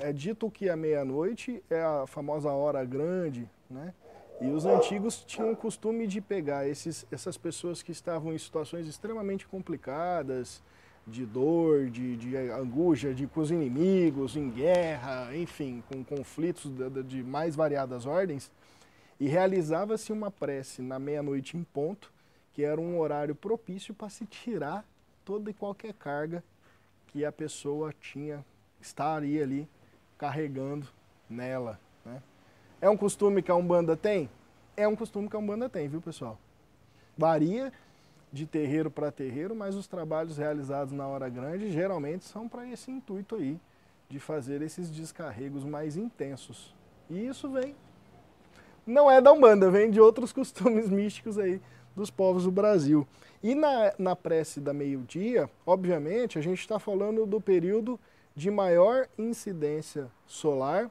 É 0.00 0.12
dito 0.12 0.50
que 0.50 0.68
a 0.68 0.76
meia-noite 0.76 1.62
é 1.70 1.80
a 1.82 2.06
famosa 2.06 2.50
hora 2.50 2.84
grande, 2.84 3.48
né? 3.70 3.94
E 4.40 4.48
os 4.48 4.66
antigos 4.66 5.24
tinham 5.24 5.52
o 5.52 5.56
costume 5.56 6.06
de 6.06 6.20
pegar 6.20 6.68
esses, 6.68 7.06
essas 7.10 7.38
pessoas 7.38 7.82
que 7.82 7.90
estavam 7.90 8.34
em 8.34 8.38
situações 8.38 8.86
extremamente 8.86 9.46
complicadas, 9.46 10.62
de 11.06 11.24
dor, 11.24 11.88
de, 11.88 12.16
de 12.16 12.36
angústia, 12.36 13.14
de 13.14 13.26
com 13.26 13.40
os 13.40 13.50
inimigos, 13.50 14.36
em 14.36 14.50
guerra, 14.50 15.34
enfim, 15.34 15.82
com 15.88 16.04
conflitos 16.04 16.70
de, 16.70 17.02
de 17.04 17.22
mais 17.22 17.54
variadas 17.54 18.04
ordens, 18.04 18.50
e 19.18 19.26
realizava-se 19.28 20.12
uma 20.12 20.30
prece 20.30 20.82
na 20.82 20.98
meia-noite 20.98 21.56
em 21.56 21.64
ponto, 21.64 22.12
que 22.52 22.62
era 22.62 22.80
um 22.80 22.98
horário 22.98 23.34
propício 23.34 23.94
para 23.94 24.10
se 24.10 24.26
tirar 24.26 24.84
toda 25.26 25.50
e 25.50 25.52
qualquer 25.52 25.92
carga 25.92 26.42
que 27.08 27.24
a 27.24 27.32
pessoa 27.32 27.92
tinha, 28.00 28.46
estaria 28.80 29.42
ali 29.42 29.68
carregando 30.16 30.86
nela. 31.28 31.78
Né? 32.04 32.22
É 32.80 32.88
um 32.88 32.96
costume 32.96 33.42
que 33.42 33.50
a 33.50 33.54
Umbanda 33.56 33.96
tem? 33.96 34.30
É 34.76 34.86
um 34.86 34.94
costume 34.94 35.28
que 35.28 35.34
a 35.34 35.38
Umbanda 35.38 35.68
tem, 35.68 35.88
viu 35.88 36.00
pessoal? 36.00 36.38
Varia 37.18 37.72
de 38.32 38.46
terreiro 38.46 38.90
para 38.90 39.10
terreiro, 39.10 39.54
mas 39.54 39.74
os 39.74 39.88
trabalhos 39.88 40.36
realizados 40.36 40.92
na 40.92 41.08
hora 41.08 41.28
grande 41.28 41.72
geralmente 41.72 42.24
são 42.24 42.48
para 42.48 42.68
esse 42.68 42.90
intuito 42.90 43.34
aí, 43.34 43.58
de 44.08 44.20
fazer 44.20 44.62
esses 44.62 44.90
descarregos 44.90 45.64
mais 45.64 45.96
intensos. 45.96 46.72
E 47.10 47.26
isso 47.26 47.50
vem, 47.50 47.74
não 48.86 49.10
é 49.10 49.20
da 49.20 49.32
Umbanda, 49.32 49.70
vem 49.70 49.90
de 49.90 50.00
outros 50.00 50.30
costumes 50.32 50.88
místicos 50.88 51.36
aí 51.36 51.60
dos 51.96 52.10
povos 52.10 52.44
do 52.44 52.52
Brasil. 52.52 53.06
E 53.42 53.54
na, 53.54 53.92
na 53.98 54.14
prece 54.14 54.60
da 54.60 54.72
meio-dia, 54.72 55.50
obviamente, 55.64 56.38
a 56.38 56.42
gente 56.42 56.60
está 56.60 56.78
falando 56.78 57.26
do 57.26 57.40
período 57.40 57.98
de 58.34 58.50
maior 58.50 59.08
incidência 59.16 60.10
solar 60.26 60.90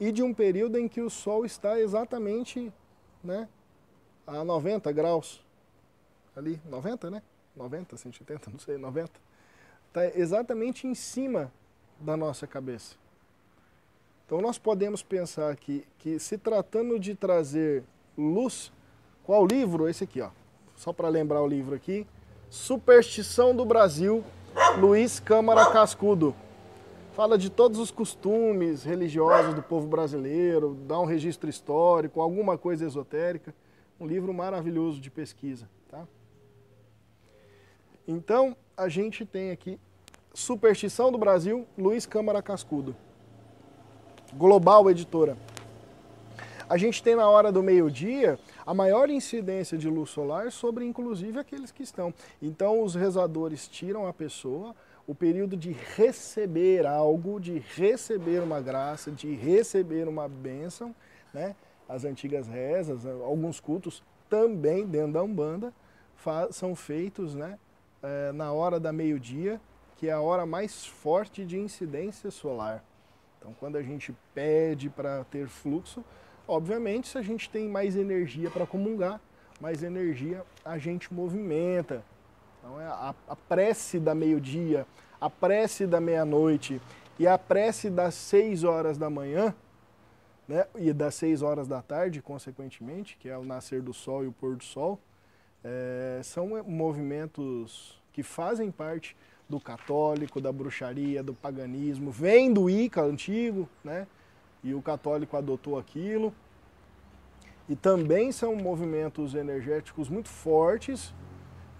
e 0.00 0.10
de 0.10 0.22
um 0.22 0.32
período 0.32 0.78
em 0.78 0.88
que 0.88 1.02
o 1.02 1.10
Sol 1.10 1.44
está 1.44 1.78
exatamente 1.78 2.72
né, 3.22 3.46
a 4.26 4.42
90 4.42 4.90
graus 4.92 5.44
ali, 6.34 6.60
90, 6.64 7.10
né? 7.10 7.22
90, 7.54 7.96
180, 7.96 8.50
não 8.50 8.58
sei, 8.58 8.78
90. 8.78 9.10
Está 9.88 10.06
exatamente 10.06 10.86
em 10.86 10.94
cima 10.94 11.52
da 12.00 12.16
nossa 12.16 12.46
cabeça. 12.46 12.94
Então 14.24 14.40
nós 14.40 14.58
podemos 14.58 15.02
pensar 15.02 15.54
que, 15.56 15.84
que 15.98 16.18
se 16.18 16.38
tratando 16.38 16.98
de 16.98 17.14
trazer 17.14 17.82
luz, 18.16 18.72
qual 19.30 19.46
livro? 19.46 19.88
Esse 19.88 20.02
aqui, 20.02 20.20
ó. 20.20 20.30
Só 20.74 20.92
para 20.92 21.08
lembrar 21.08 21.40
o 21.40 21.46
livro 21.46 21.72
aqui. 21.72 22.04
Superstição 22.48 23.54
do 23.54 23.64
Brasil, 23.64 24.24
Luiz 24.76 25.20
Câmara 25.20 25.70
Cascudo. 25.70 26.34
Fala 27.12 27.38
de 27.38 27.48
todos 27.48 27.78
os 27.78 27.92
costumes 27.92 28.82
religiosos 28.82 29.54
do 29.54 29.62
povo 29.62 29.86
brasileiro, 29.86 30.76
dá 30.84 30.98
um 30.98 31.04
registro 31.04 31.48
histórico, 31.48 32.20
alguma 32.20 32.58
coisa 32.58 32.84
esotérica. 32.84 33.54
Um 34.00 34.06
livro 34.08 34.34
maravilhoso 34.34 35.00
de 35.00 35.12
pesquisa. 35.12 35.70
Tá? 35.88 36.04
Então, 38.08 38.56
a 38.76 38.88
gente 38.88 39.24
tem 39.24 39.52
aqui 39.52 39.78
Superstição 40.34 41.12
do 41.12 41.18
Brasil, 41.18 41.68
Luiz 41.78 42.04
Câmara 42.04 42.42
Cascudo. 42.42 42.96
Global 44.34 44.90
Editora. 44.90 45.36
A 46.70 46.76
gente 46.76 47.02
tem 47.02 47.16
na 47.16 47.28
hora 47.28 47.50
do 47.50 47.64
meio-dia 47.64 48.38
a 48.64 48.72
maior 48.72 49.10
incidência 49.10 49.76
de 49.76 49.88
luz 49.88 50.10
solar 50.10 50.52
sobre 50.52 50.84
inclusive 50.84 51.36
aqueles 51.36 51.72
que 51.72 51.82
estão. 51.82 52.14
Então 52.40 52.84
os 52.84 52.94
rezadores 52.94 53.66
tiram 53.66 54.06
a 54.06 54.12
pessoa, 54.12 54.72
o 55.04 55.12
período 55.12 55.56
de 55.56 55.72
receber 55.72 56.86
algo, 56.86 57.40
de 57.40 57.58
receber 57.58 58.40
uma 58.40 58.60
graça, 58.60 59.10
de 59.10 59.34
receber 59.34 60.06
uma 60.06 60.28
bênção, 60.28 60.94
né? 61.34 61.56
As 61.88 62.04
antigas 62.04 62.46
rezas, 62.46 63.04
alguns 63.04 63.58
cultos 63.58 64.00
também 64.28 64.86
dentro 64.86 65.14
da 65.14 65.24
Umbanda 65.24 65.74
são 66.52 66.76
feitos, 66.76 67.34
né? 67.34 67.58
É, 68.00 68.30
na 68.30 68.52
hora 68.52 68.78
da 68.78 68.92
meio-dia, 68.92 69.60
que 69.96 70.08
é 70.08 70.12
a 70.12 70.20
hora 70.20 70.46
mais 70.46 70.86
forte 70.86 71.44
de 71.44 71.58
incidência 71.58 72.30
solar. 72.30 72.84
Então, 73.38 73.52
quando 73.58 73.76
a 73.76 73.82
gente 73.82 74.14
pede 74.32 74.88
para 74.88 75.24
ter 75.24 75.48
fluxo, 75.48 76.04
obviamente, 76.50 77.08
se 77.08 77.16
a 77.16 77.22
gente 77.22 77.48
tem 77.48 77.68
mais 77.68 77.96
energia 77.96 78.50
para 78.50 78.66
comungar, 78.66 79.20
mais 79.60 79.82
energia 79.82 80.44
a 80.64 80.78
gente 80.78 81.12
movimenta, 81.12 82.02
então 82.58 82.80
é 82.80 82.86
a, 82.86 83.14
a 83.28 83.36
prece 83.36 83.98
da 83.98 84.14
meio-dia, 84.14 84.86
a 85.20 85.30
prece 85.30 85.86
da 85.86 86.00
meia-noite 86.00 86.80
e 87.18 87.26
a 87.26 87.38
prece 87.38 87.88
das 87.88 88.14
seis 88.14 88.64
horas 88.64 88.98
da 88.98 89.08
manhã, 89.08 89.54
né, 90.48 90.66
e 90.76 90.92
das 90.92 91.14
seis 91.14 91.42
horas 91.42 91.68
da 91.68 91.80
tarde, 91.80 92.20
consequentemente, 92.20 93.16
que 93.16 93.28
é 93.28 93.38
o 93.38 93.44
nascer 93.44 93.80
do 93.80 93.94
sol 93.94 94.24
e 94.24 94.26
o 94.26 94.32
pôr 94.32 94.56
do 94.56 94.64
sol, 94.64 94.98
é, 95.62 96.20
são 96.24 96.48
movimentos 96.64 98.00
que 98.12 98.22
fazem 98.22 98.70
parte 98.70 99.16
do 99.48 99.60
católico, 99.60 100.40
da 100.40 100.50
bruxaria, 100.50 101.22
do 101.22 101.34
paganismo, 101.34 102.10
vem 102.10 102.52
do 102.52 102.68
Ica 102.68 103.02
antigo, 103.02 103.68
né? 103.84 104.06
E 104.62 104.74
o 104.74 104.82
católico 104.82 105.36
adotou 105.36 105.78
aquilo. 105.78 106.32
E 107.68 107.76
também 107.76 108.32
são 108.32 108.56
movimentos 108.56 109.34
energéticos 109.34 110.08
muito 110.08 110.28
fortes 110.28 111.14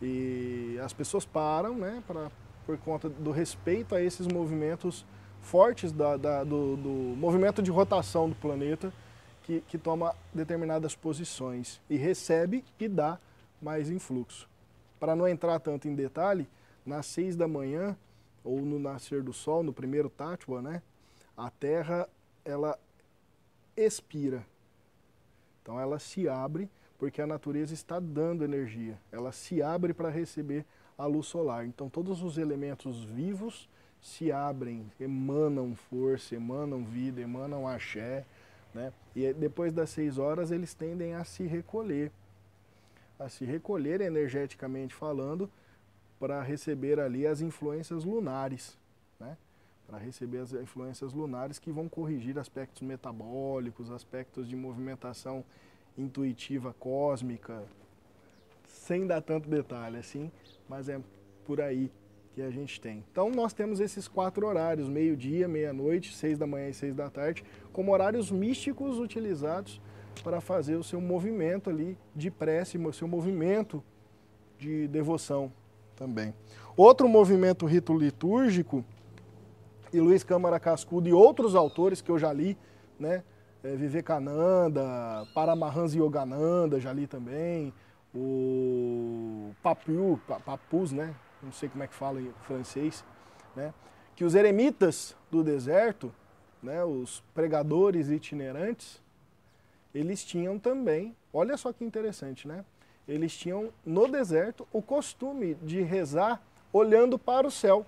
e 0.03 0.79
as 0.83 0.93
pessoas 0.93 1.27
param, 1.27 1.75
né, 1.75 2.03
pra, 2.07 2.31
por 2.65 2.79
conta 2.79 3.09
do 3.09 3.31
respeito 3.31 3.95
a 3.95 4.01
esses 4.01 4.27
movimentos 4.27 5.05
fortes 5.41 5.93
da, 5.93 6.17
da, 6.17 6.45
do, 6.45 6.77
do, 6.77 7.17
movimento 7.17 7.63
de 7.63 7.71
rotação 7.71 8.29
do 8.29 8.35
planeta 8.35 8.93
que, 9.43 9.61
que 9.63 9.77
toma 9.77 10.15
determinadas 10.33 10.95
posições 10.95 11.81
e 11.89 11.97
recebe 11.97 12.65
e 12.79 12.89
dá 12.89 13.19
mais 13.61 13.91
influxo. 13.91 14.49
Para 14.99 15.15
não 15.15 15.27
entrar 15.27 15.59
tanto 15.61 15.89
em 15.89 15.95
detalhe, 15.95 16.49
nas 16.85 17.07
seis 17.07 17.37
da 17.37 17.49
manhã 17.49 17.97
ou 18.43 18.61
no 18.61 18.79
nascer 18.79 19.23
do 19.23 19.33
sol, 19.33 19.63
no 19.63 19.73
primeiro 19.73 20.09
tátua, 20.09 20.63
né, 20.63 20.83
a 21.37 21.51
Terra 21.51 22.09
ela 22.45 22.79
expira. 23.77 24.45
Então 25.63 25.79
ela 25.79 25.99
se 25.99 26.29
abre 26.29 26.71
porque 26.99 27.23
a 27.23 27.27
natureza 27.27 27.73
está 27.73 27.99
dando 27.99 28.45
energia. 28.45 28.99
Ela 29.11 29.33
se 29.33 29.63
abre 29.63 29.95
para 29.95 30.11
receber 30.11 30.65
a 30.97 31.07
luz 31.07 31.27
solar. 31.27 31.67
Então 31.67 31.89
todos 31.89 32.23
os 32.23 32.39
elementos 32.39 33.05
vivos 33.05 33.69
se 34.01 34.33
abrem, 34.33 34.91
emanam 34.99 35.75
força, 35.75 36.35
emanam 36.35 36.85
vida, 36.85 37.21
emanam 37.21 37.67
axé. 37.67 38.25
Né? 38.75 38.93
E 39.15 39.33
depois 39.33 39.73
das 39.73 39.91
seis 39.91 40.19
horas 40.19 40.51
eles 40.51 40.75
tendem 40.75 41.15
a 41.15 41.25
se 41.25 41.45
recolher. 41.45 42.11
A 43.19 43.29
se 43.29 43.45
recolher 43.45 44.01
energeticamente 44.01 44.95
falando 44.95 45.51
para 46.19 46.43
receber 46.43 47.01
ali 47.01 47.27
as 47.27 47.41
influências 47.41 48.05
lunares. 48.05 48.79
Né? 49.19 49.37
Para 49.91 49.99
receber 49.99 50.39
as 50.39 50.53
influências 50.53 51.13
lunares 51.13 51.59
que 51.59 51.73
vão 51.73 51.89
corrigir 51.89 52.39
aspectos 52.39 52.81
metabólicos, 52.81 53.91
aspectos 53.91 54.49
de 54.49 54.55
movimentação 54.55 55.45
intuitiva 55.99 56.73
cósmica, 56.79 57.65
sem 58.69 59.05
dar 59.05 59.21
tanto 59.21 59.49
detalhe 59.49 59.97
assim, 59.97 60.31
mas 60.69 60.89
é 60.89 61.01
por 61.45 61.61
aí 61.61 61.91
que 62.33 62.41
a 62.41 62.51
gente 62.53 62.81
tem. 62.81 63.05
Então 63.11 63.31
nós 63.31 63.53
temos 63.53 63.81
esses 63.81 64.07
quatro 64.07 64.47
horários, 64.47 64.89
meio-dia, 64.89 65.49
meia-noite, 65.49 66.15
seis 66.15 66.39
da 66.39 66.47
manhã 66.47 66.69
e 66.69 66.75
seis 66.75 66.95
da 66.95 67.11
tarde, 67.11 67.43
como 67.73 67.93
horários 67.93 68.31
místicos 68.31 68.97
utilizados 68.97 69.81
para 70.23 70.41
fazer 70.41 70.77
o 70.77 70.85
seu 70.85 71.01
movimento 71.01 71.69
ali 71.69 71.99
de 72.15 72.31
prece, 72.31 72.79
o 72.79 72.93
seu 72.93 73.09
movimento 73.09 73.83
de 74.57 74.87
devoção 74.87 75.53
também. 75.97 76.33
Outro 76.77 77.09
movimento 77.09 77.67
rito 77.67 77.93
litúrgico, 77.93 78.85
e 79.93 80.01
Luiz 80.01 80.23
Câmara 80.23 80.61
Cascudo 80.61 81.09
e 81.09 81.13
outros 81.13 81.55
autores 81.55 82.01
que 82.01 82.11
eu 82.11 82.19
já 82.19 82.33
li, 82.33 82.57
né, 82.99 83.23
é, 83.63 83.75
Vivekananda, 83.77 85.27
Paramahansa 85.35 85.97
Yogananda, 85.97 86.81
já 86.81 86.93
li 86.93 87.07
também, 87.07 87.73
o 88.15 89.53
Papu, 89.63 90.21
Papus, 90.45 90.93
né? 90.93 91.15
Não 91.43 91.53
sei 91.53 91.69
como 91.69 91.83
é 91.83 91.87
que 91.87 91.95
fala 91.95 92.21
em 92.21 92.33
francês, 92.43 93.05
né? 93.55 93.73
Que 94.17 94.25
os 94.25 94.35
eremitas 94.35 95.17
do 95.31 95.43
deserto, 95.43 96.13
né, 96.63 96.85
os 96.85 97.23
pregadores 97.35 98.11
itinerantes, 98.11 99.01
eles 99.95 100.25
tinham 100.25 100.59
também, 100.59 101.17
olha 101.33 101.57
só 101.57 101.73
que 101.73 101.85
interessante, 101.85 102.47
né? 102.47 102.65
Eles 103.09 103.37
tinham 103.37 103.71
no 103.85 104.07
deserto 104.07 104.67
o 104.73 104.83
costume 104.83 105.55
de 105.55 105.81
rezar 105.81 106.43
olhando 106.73 107.19
para 107.19 107.47
o 107.47 107.51
céu. 107.51 107.87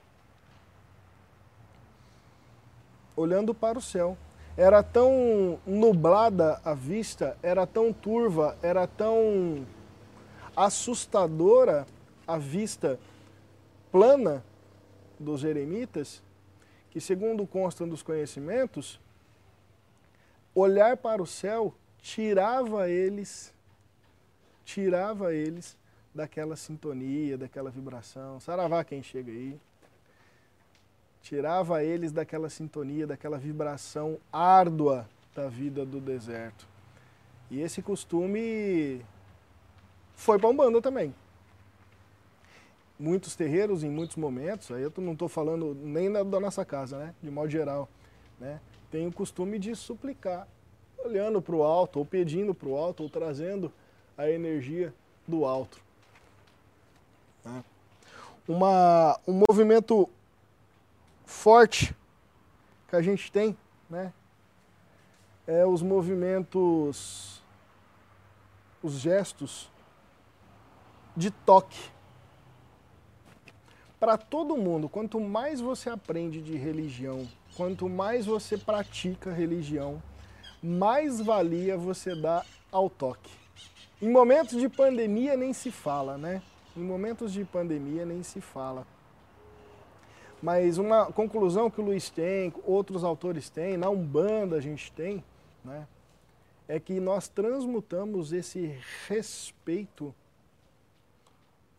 Olhando 3.16 3.54
para 3.54 3.78
o 3.78 3.82
céu 3.82 4.16
era 4.56 4.82
tão 4.82 5.58
nublada 5.66 6.60
a 6.64 6.74
vista, 6.74 7.36
era 7.42 7.66
tão 7.66 7.92
turva, 7.92 8.56
era 8.62 8.86
tão 8.86 9.66
assustadora 10.54 11.86
a 12.26 12.36
vista 12.36 12.98
plana 13.90 14.44
dos 15.18 15.44
eremitas, 15.44 16.22
que 16.90 17.00
segundo 17.00 17.46
constam 17.46 17.88
dos 17.88 18.02
conhecimentos, 18.02 19.00
olhar 20.54 20.96
para 20.96 21.22
o 21.22 21.26
céu 21.26 21.74
tirava 21.98 22.90
eles, 22.90 23.54
tirava 24.64 25.32
eles 25.32 25.78
daquela 26.14 26.56
sintonia, 26.56 27.38
daquela 27.38 27.70
vibração. 27.70 28.38
Saravá 28.38 28.84
quem 28.84 29.02
chega 29.02 29.32
aí 29.32 29.58
tirava 31.22 31.84
eles 31.84 32.12
daquela 32.12 32.50
sintonia, 32.50 33.06
daquela 33.06 33.38
vibração 33.38 34.18
árdua 34.32 35.08
da 35.34 35.48
vida 35.48 35.86
do 35.86 36.00
deserto. 36.00 36.66
E 37.50 37.60
esse 37.60 37.80
costume 37.80 39.04
foi 40.14 40.38
para 40.38 40.48
Umbanda 40.48 40.82
também. 40.82 41.14
Muitos 42.98 43.34
terreiros, 43.34 43.82
em 43.82 43.90
muitos 43.90 44.16
momentos, 44.16 44.70
aí 44.70 44.82
eu 44.82 44.92
não 44.98 45.12
estou 45.12 45.28
falando 45.28 45.74
nem 45.74 46.12
da, 46.12 46.24
nossa 46.40 46.64
casa, 46.64 46.98
né? 46.98 47.14
de 47.22 47.30
modo 47.30 47.50
geral, 47.50 47.88
né? 48.38 48.60
tem 48.90 49.06
o 49.06 49.12
costume 49.12 49.58
de 49.58 49.74
suplicar, 49.74 50.46
olhando 51.04 51.40
para 51.42 51.54
o 51.54 51.62
alto, 51.62 51.98
ou 51.98 52.06
pedindo 52.06 52.54
para 52.54 52.68
o 52.68 52.76
alto, 52.76 53.02
ou 53.02 53.10
trazendo 53.10 53.72
a 54.16 54.30
energia 54.30 54.94
do 55.26 55.44
alto. 55.44 55.80
Né? 57.44 57.64
Uma, 58.46 59.18
um 59.26 59.42
movimento 59.48 60.08
forte 61.32 61.96
que 62.86 62.94
a 62.94 63.02
gente 63.02 63.32
tem, 63.32 63.56
né? 63.90 64.12
É 65.46 65.66
os 65.66 65.82
movimentos, 65.82 67.42
os 68.82 68.92
gestos 68.92 69.68
de 71.16 71.30
toque. 71.30 71.90
Para 73.98 74.16
todo 74.16 74.56
mundo, 74.56 74.88
quanto 74.88 75.18
mais 75.20 75.60
você 75.60 75.90
aprende 75.90 76.40
de 76.40 76.56
religião, 76.56 77.26
quanto 77.56 77.88
mais 77.88 78.26
você 78.26 78.56
pratica 78.56 79.32
religião, 79.32 80.02
mais 80.62 81.20
valia 81.20 81.76
você 81.76 82.14
dá 82.14 82.44
ao 82.70 82.88
toque. 82.88 83.32
Em 84.00 84.10
momentos 84.10 84.60
de 84.60 84.68
pandemia 84.68 85.36
nem 85.36 85.52
se 85.52 85.70
fala, 85.70 86.18
né? 86.18 86.42
Em 86.76 86.82
momentos 86.82 87.32
de 87.32 87.44
pandemia 87.44 88.04
nem 88.04 88.22
se 88.22 88.40
fala. 88.40 88.86
Mas 90.42 90.76
uma 90.76 91.06
conclusão 91.06 91.70
que 91.70 91.80
o 91.80 91.84
Luiz 91.84 92.10
tem, 92.10 92.52
outros 92.64 93.04
autores 93.04 93.48
têm, 93.48 93.76
na 93.76 93.88
Umbanda 93.88 94.56
a 94.56 94.60
gente 94.60 94.90
tem, 94.90 95.22
né, 95.64 95.86
é 96.66 96.80
que 96.80 96.98
nós 96.98 97.28
transmutamos 97.28 98.32
esse 98.32 98.76
respeito 99.06 100.12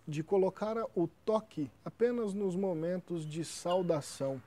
de 0.08 0.24
colocar 0.24 0.78
o 0.96 1.10
toque 1.26 1.70
apenas 1.84 2.34
nos 2.34 2.56
momentos 2.56 3.26
de 3.26 3.44
saudação. 3.44 4.42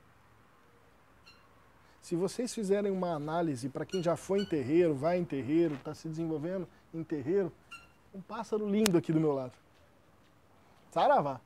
Se 2.01 2.17
vocês 2.17 2.55
fizerem 2.55 2.93
uma 2.93 3.15
análise 3.15 3.69
para 3.69 3.85
quem 3.85 4.03
já 4.03 4.17
foi 4.17 4.41
em 4.41 4.47
terreiro, 4.47 4.95
vai 4.95 5.19
em 5.19 5.25
terreiro, 5.25 5.75
está 5.75 5.93
se 5.93 6.09
desenvolvendo 6.09 6.67
em 6.95 7.03
terreiro, 7.05 7.53
um 8.15 8.21
pássaro 8.23 8.67
lindo 8.67 8.97
aqui 8.97 9.13
do 9.13 9.21
meu 9.21 9.33
lado. 9.33 9.53
Saravá 10.91 11.41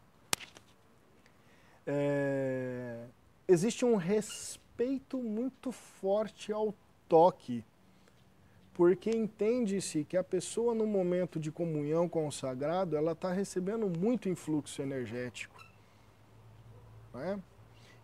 é, 1.92 3.06
existe 3.48 3.84
um 3.84 3.96
respeito 3.96 5.18
muito 5.18 5.72
forte 5.72 6.52
ao 6.52 6.72
toque. 7.08 7.64
porque 8.72 9.10
entende-se 9.10 10.04
que 10.04 10.16
a 10.16 10.22
pessoa 10.22 10.72
no 10.74 10.86
momento 10.86 11.38
de 11.38 11.50
comunhão 11.50 12.08
com 12.08 12.26
o 12.26 12.32
sagrado, 12.32 12.96
ela 12.96 13.12
está 13.12 13.30
recebendo 13.30 13.90
muito 13.90 14.28
influxo 14.28 14.80
energético. 14.80 15.60
Né? 17.12 17.38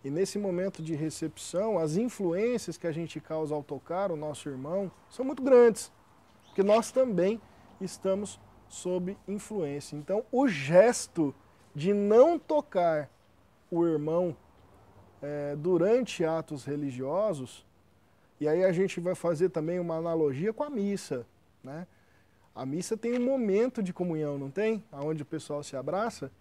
E 0.03 0.09
nesse 0.11 0.37
momento 0.37 0.83
de 0.83 0.93
recepção, 0.93 1.79
as 1.79 1.95
influências 1.95 2.77
que 2.77 2.85
a 2.85 2.91
gente 2.91 3.19
causa 3.19 3.55
ao 3.55 3.63
tocar 3.63 4.11
o 4.11 4.17
nosso 4.17 4.49
irmão 4.49 4.91
são 5.09 5.25
muito 5.25 5.41
grandes, 5.41 5.91
porque 6.45 6.61
nós 6.61 6.91
também 6.91 7.41
estamos 7.81 8.39
sob 8.67 9.17
influência. 9.27 9.95
Então, 9.95 10.25
o 10.31 10.47
gesto 10.47 11.33
de 11.73 11.93
não 11.93 12.37
tocar 12.37 13.09
o 13.69 13.85
irmão 13.85 14.35
é, 15.21 15.55
durante 15.55 16.23
atos 16.23 16.65
religiosos, 16.65 17.65
e 18.39 18.47
aí 18.47 18.63
a 18.63 18.71
gente 18.71 18.99
vai 18.99 19.15
fazer 19.15 19.49
também 19.49 19.79
uma 19.79 19.95
analogia 19.95 20.53
com 20.53 20.63
a 20.63 20.69
missa, 20.69 21.25
né? 21.63 21.87
A 22.53 22.65
missa 22.65 22.97
tem 22.97 23.19
um 23.19 23.23
momento 23.23 23.83
de 23.83 23.93
comunhão, 23.93 24.37
não 24.37 24.49
tem? 24.49 24.83
Onde 24.91 25.21
o 25.21 25.25
pessoal 25.25 25.61
se 25.63 25.75
abraça 25.75 26.31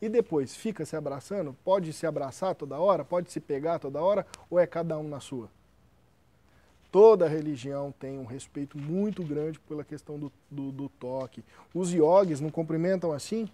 e 0.00 0.08
depois 0.08 0.54
fica 0.54 0.84
se 0.84 0.94
abraçando? 0.94 1.56
Pode 1.64 1.92
se 1.92 2.06
abraçar 2.06 2.54
toda 2.54 2.78
hora? 2.78 3.04
Pode 3.04 3.32
se 3.32 3.40
pegar 3.40 3.80
toda 3.80 4.00
hora? 4.00 4.24
Ou 4.48 4.60
é 4.60 4.66
cada 4.66 4.96
um 4.96 5.08
na 5.08 5.18
sua? 5.18 5.50
Toda 6.92 7.26
religião 7.26 7.92
tem 7.98 8.16
um 8.16 8.24
respeito 8.24 8.78
muito 8.78 9.24
grande 9.24 9.58
pela 9.58 9.82
questão 9.82 10.16
do, 10.16 10.32
do, 10.48 10.70
do 10.70 10.88
toque. 10.88 11.44
Os 11.74 11.92
yogis 11.92 12.40
não 12.40 12.50
cumprimentam 12.50 13.10
assim, 13.10 13.50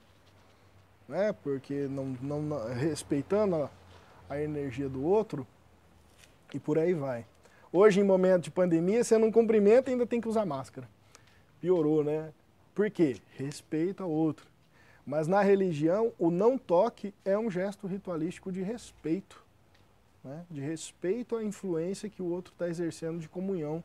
né? 1.11 1.33
porque 1.43 1.87
não, 1.89 2.17
não 2.23 2.73
respeitando 2.73 3.57
a, 3.57 3.71
a 4.29 4.41
energia 4.41 4.89
do 4.89 5.05
outro, 5.05 5.47
e 6.55 6.59
por 6.59 6.79
aí 6.79 6.95
vai. 6.95 7.27
Hoje, 7.73 8.01
em 8.01 8.05
momento 8.05 8.45
de 8.45 8.51
pandemia, 8.51 9.05
você 9.05 9.19
não 9.19 9.31
cumprimenta 9.31 9.91
e 9.91 9.93
ainda 9.93 10.07
tem 10.07 10.21
que 10.21 10.29
usar 10.29 10.45
máscara. 10.47 10.89
Piorou, 11.61 12.03
né? 12.03 12.33
Por 12.75 12.91
quê? 12.91 13.19
Respeito 13.37 14.03
ao 14.03 14.11
outro. 14.11 14.47
Mas 15.05 15.29
na 15.29 15.43
religião, 15.43 16.13
o 16.19 16.31
não 16.31 16.57
toque 16.57 17.15
é 17.25 17.39
um 17.39 17.51
gesto 17.51 17.87
ritualístico 17.87 18.51
de 18.51 18.63
respeito 18.63 19.45
né, 20.23 20.45
de 20.51 20.61
respeito 20.61 21.37
à 21.37 21.43
influência 21.43 22.09
que 22.09 22.23
o 22.23 22.27
outro 22.27 22.53
está 22.53 22.69
exercendo 22.69 23.19
de 23.19 23.29
comunhão 23.29 23.83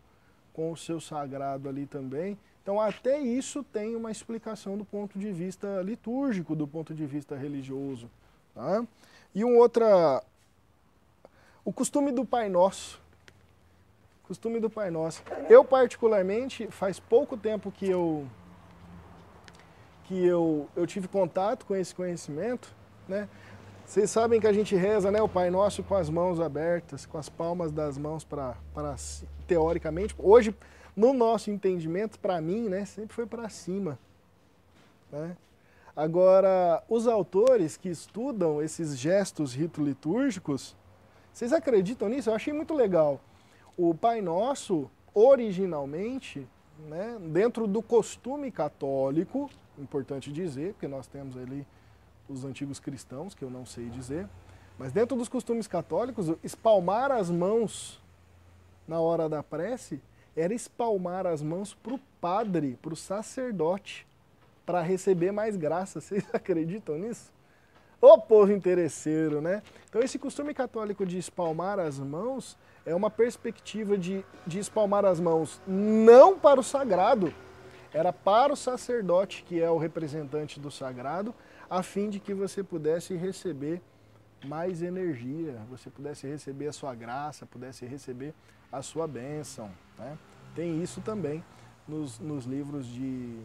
com 0.54 0.72
o 0.72 0.78
seu 0.78 1.00
sagrado 1.00 1.68
ali 1.68 1.86
também. 1.86 2.38
Então, 2.65 2.82
até 2.82 3.19
isso 3.19 3.63
tem 3.63 3.95
uma 3.95 4.10
explicação 4.10 4.75
do 4.75 4.84
ponto 4.84 5.19
de 5.19 5.32
vista 5.32 5.84
litúrgico, 5.84 6.56
do 6.56 6.65
ponto 6.65 6.95
de 6.95 7.06
vista 7.06 7.36
religioso. 7.36 8.10
Tá? 8.56 8.84
E 9.36 9.45
um 9.45 9.56
outra. 9.60 10.23
O 11.63 11.71
costume 11.71 12.12
do 12.12 12.25
Pai 12.25 12.49
Nosso. 12.49 12.99
Costume 14.23 14.60
do 14.60 14.67
Pai 14.67 14.89
Nosso. 14.89 15.21
Eu, 15.47 15.63
particularmente, 15.63 16.65
faz 16.71 16.99
pouco 16.99 17.38
tempo 17.38 17.71
que 17.71 17.88
eu 17.88 18.25
que 20.06 20.25
eu, 20.25 20.67
eu 20.75 20.88
tive 20.88 21.08
contato 21.08 21.67
com 21.67 21.75
esse 21.75 21.93
conhecimento, 21.93 22.73
né? 23.08 23.30
Vocês 23.86 24.10
sabem 24.10 24.41
que 24.41 24.47
a 24.47 24.54
gente 24.54 24.75
reza, 24.75 25.12
né, 25.12 25.21
o 25.21 25.30
Pai 25.30 25.51
Nosso 25.51 25.84
com 25.84 25.93
as 25.93 26.10
mãos 26.10 26.39
abertas, 26.39 27.06
com 27.06 27.19
as 27.19 27.30
palmas 27.30 27.71
das 27.71 27.95
mãos 27.95 28.23
para 28.23 28.56
teoricamente, 29.45 30.15
hoje 30.17 30.56
no 30.96 31.14
nosso 31.14 31.52
entendimento, 31.52 32.18
para 32.20 32.40
mim, 32.40 32.70
né, 32.70 32.86
sempre 32.86 33.14
foi 33.14 33.26
para 33.26 33.50
cima, 33.50 34.00
né? 35.12 35.36
Agora, 35.96 36.84
os 36.90 37.08
autores 37.08 37.78
que 37.78 37.88
estudam 37.88 38.62
esses 38.62 38.98
gestos 38.98 39.54
rito-litúrgicos, 39.54 40.76
vocês 41.32 41.54
acreditam 41.54 42.10
nisso? 42.10 42.30
Eu 42.30 42.36
achei 42.36 42.52
muito 42.52 42.74
legal. 42.74 43.22
O 43.78 43.96
Pai 43.96 44.20
Nosso, 44.22 44.90
originalmente, 45.14 46.46
né, 46.90 47.18
dentro 47.32 47.66
do 47.66 47.82
costume 47.82 48.52
católico, 48.52 49.50
importante 49.78 50.32
dizer, 50.32 50.74
porque 50.74 50.88
nós 50.88 51.08
temos 51.08 51.38
ali 51.38 51.66
os 52.28 52.44
antigos 52.44 52.80
cristãos, 52.80 53.34
que 53.34 53.44
eu 53.44 53.50
não 53.50 53.66
sei 53.66 53.90
dizer, 53.90 54.28
mas 54.78 54.92
dentro 54.92 55.16
dos 55.16 55.30
costumes 55.30 55.68
católicos, 55.68 56.30
espalmar 56.44 57.12
as 57.12 57.30
mãos 57.30 58.02
na 58.86 59.00
hora 59.00 59.30
da 59.30 59.42
prece 59.42 60.02
era 60.36 60.54
espalmar 60.54 61.26
as 61.26 61.41
mãos 61.41 61.74
para 61.74 61.93
o 61.93 62.00
padre, 62.19 62.78
para 62.82 62.93
o 62.93 62.98
sacerdote, 62.98 64.06
para 64.65 64.82
receber 64.82 65.32
mais 65.32 65.56
graça. 65.56 66.00
Vocês 66.02 66.26
acreditam 66.34 66.98
nisso? 66.98 67.34
Ô 68.02 68.19
povo 68.19 68.52
interesseiro, 68.52 69.41
né? 69.41 69.63
Então 69.89 70.02
esse 70.02 70.19
costume 70.19 70.54
católico 70.54 71.06
de 71.06 71.17
espalmar 71.17 71.80
as 71.80 71.98
mãos 71.98 72.58
é 72.86 72.93
uma 72.93 73.10
perspectiva 73.10 73.98
de, 73.98 74.24
de 74.45 74.60
espalmar 74.60 75.06
as 75.06 75.19
mãos 75.19 75.60
não 75.65 76.38
para 76.38 76.60
o 76.60 76.63
sagrado, 76.63 77.34
era 77.93 78.12
para 78.12 78.52
o 78.54 78.58
sacerdote, 78.58 79.43
que 79.43 79.62
é 79.62 79.71
o 79.71 79.78
representante 79.78 80.60
do 80.60 80.69
sagrado, 80.69 81.34
a 81.69 81.82
fim 81.82 82.10
de 82.10 82.19
que 82.19 82.34
você 82.34 82.62
pudesse 82.62 83.15
receber 83.15 83.82
mais 84.43 84.82
energia, 84.82 85.60
você 85.69 85.89
pudesse 85.89 86.28
receber 86.28 86.67
a 86.67 86.74
sua 86.74 86.93
graça, 86.93 87.45
pudesse 87.45 87.86
receber 87.86 88.34
a 88.71 88.82
sua 88.82 89.08
bênção. 89.08 89.71
Né? 89.98 90.17
Tem 90.54 90.82
isso 90.82 91.02
também 91.02 91.43
nos, 91.88 92.19
nos 92.19 92.45
livros 92.45 92.86
de, 92.88 93.39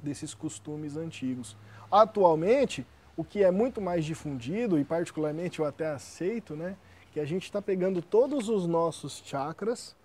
desses 0.00 0.34
costumes 0.34 0.96
antigos. 0.96 1.56
Atualmente, 1.90 2.86
o 3.16 3.24
que 3.24 3.42
é 3.42 3.50
muito 3.50 3.80
mais 3.80 4.04
difundido, 4.04 4.78
e 4.78 4.84
particularmente 4.84 5.60
eu 5.60 5.64
até 5.66 5.88
aceito, 5.88 6.54
né, 6.54 6.76
que 7.12 7.20
a 7.20 7.24
gente 7.24 7.44
está 7.44 7.62
pegando 7.62 8.02
todos 8.02 8.48
os 8.48 8.66
nossos 8.66 9.22
chakras 9.24 9.96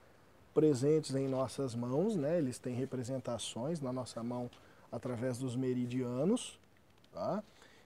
presentes 0.54 1.15
em 1.15 1.28
nossas 1.28 1.74
mãos, 1.74 2.15
né, 2.15 2.38
eles 2.38 2.60
têm 2.60 2.76
representações 2.76 3.80
na 3.82 3.91
nossa 3.91 4.22
mão 4.22 4.50
através 4.91 5.38
dos 5.38 5.56
meridianos, 5.56 6.60
Tá? 7.12 7.43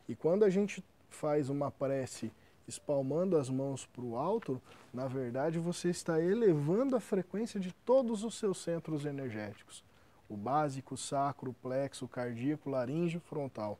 E 0.07 0.15
quando 0.15 0.43
a 0.43 0.49
gente 0.49 0.83
faz 1.15 1.49
uma 1.49 1.71
prece 1.71 2.31
espalmando 2.67 3.37
as 3.37 3.49
mãos 3.49 3.85
para 3.85 4.03
o 4.03 4.17
alto, 4.17 4.61
na 4.93 5.07
verdade 5.07 5.59
você 5.59 5.89
está 5.89 6.21
elevando 6.21 6.95
a 6.95 6.99
frequência 6.99 7.59
de 7.59 7.71
todos 7.71 8.23
os 8.23 8.35
seus 8.35 8.57
centros 8.61 9.05
energéticos. 9.05 9.83
O 10.29 10.37
básico, 10.37 10.95
sacro, 10.95 11.53
plexo, 11.61 12.07
cardíaco, 12.07 12.69
laríngeo, 12.69 13.19
frontal. 13.19 13.77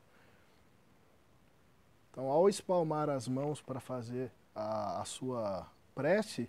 Então, 2.10 2.26
ao 2.26 2.48
espalmar 2.48 3.10
as 3.10 3.26
mãos 3.26 3.60
para 3.60 3.80
fazer 3.80 4.30
a, 4.54 5.00
a 5.00 5.04
sua 5.04 5.66
prece, 5.94 6.48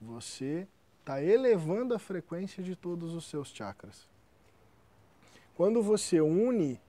você 0.00 0.66
está 1.00 1.22
elevando 1.22 1.94
a 1.94 1.98
frequência 1.98 2.62
de 2.62 2.74
todos 2.74 3.12
os 3.14 3.26
seus 3.26 3.48
chakras. 3.48 4.08
Quando 5.54 5.82
você 5.82 6.20
une 6.20 6.80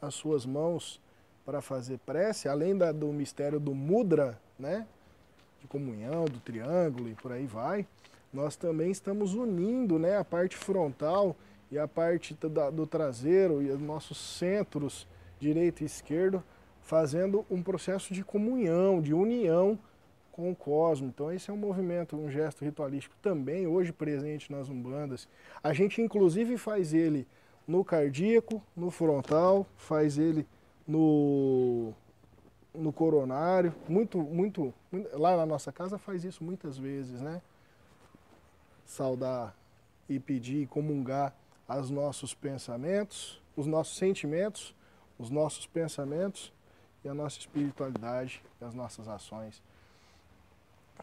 as 0.00 0.14
suas 0.14 0.46
mãos 0.46 1.00
para 1.44 1.60
fazer 1.60 1.98
prece, 1.98 2.48
além 2.48 2.76
da, 2.76 2.90
do 2.90 3.08
mistério 3.08 3.60
do 3.60 3.74
mudra, 3.74 4.38
né, 4.58 4.86
de 5.60 5.66
comunhão, 5.66 6.24
do 6.24 6.40
triângulo 6.40 7.08
e 7.08 7.14
por 7.14 7.32
aí 7.32 7.46
vai, 7.46 7.86
nós 8.32 8.56
também 8.56 8.90
estamos 8.90 9.34
unindo 9.34 9.98
né, 9.98 10.16
a 10.16 10.24
parte 10.24 10.56
frontal 10.56 11.36
e 11.70 11.78
a 11.78 11.86
parte 11.86 12.34
da, 12.34 12.70
do 12.70 12.86
traseiro 12.86 13.62
e 13.62 13.70
os 13.70 13.80
nossos 13.80 14.18
centros 14.18 15.06
direito 15.38 15.82
e 15.82 15.86
esquerdo, 15.86 16.42
fazendo 16.82 17.44
um 17.50 17.62
processo 17.62 18.12
de 18.12 18.24
comunhão, 18.24 19.00
de 19.00 19.12
união 19.14 19.78
com 20.32 20.50
o 20.50 20.56
cosmos. 20.56 21.10
Então 21.10 21.30
esse 21.30 21.50
é 21.50 21.52
um 21.52 21.56
movimento, 21.56 22.16
um 22.16 22.30
gesto 22.30 22.64
ritualístico 22.64 23.14
também 23.22 23.66
hoje 23.66 23.92
presente 23.92 24.50
nas 24.50 24.68
umbandas. 24.68 25.28
A 25.62 25.72
gente 25.72 26.02
inclusive 26.02 26.56
faz 26.56 26.92
ele 26.92 27.26
no 27.66 27.84
cardíaco, 27.84 28.62
no 28.76 28.90
frontal, 28.90 29.66
faz 29.76 30.18
ele 30.18 30.46
no, 30.86 31.92
no 32.74 32.92
coronário. 32.92 33.74
Muito, 33.88 34.18
muito, 34.18 34.72
lá 35.12 35.36
na 35.36 35.46
nossa 35.46 35.72
casa 35.72 35.98
faz 35.98 36.24
isso 36.24 36.42
muitas 36.42 36.76
vezes, 36.76 37.20
né? 37.20 37.40
Saudar 38.84 39.56
e 40.08 40.18
pedir 40.18 40.62
e 40.62 40.66
comungar 40.66 41.34
os 41.68 41.90
nossos 41.90 42.34
pensamentos, 42.34 43.40
os 43.56 43.66
nossos 43.66 43.96
sentimentos, 43.96 44.74
os 45.18 45.30
nossos 45.30 45.66
pensamentos 45.66 46.52
e 47.04 47.08
a 47.08 47.14
nossa 47.14 47.38
espiritualidade 47.38 48.42
e 48.60 48.64
as 48.64 48.74
nossas 48.74 49.08
ações. 49.08 49.62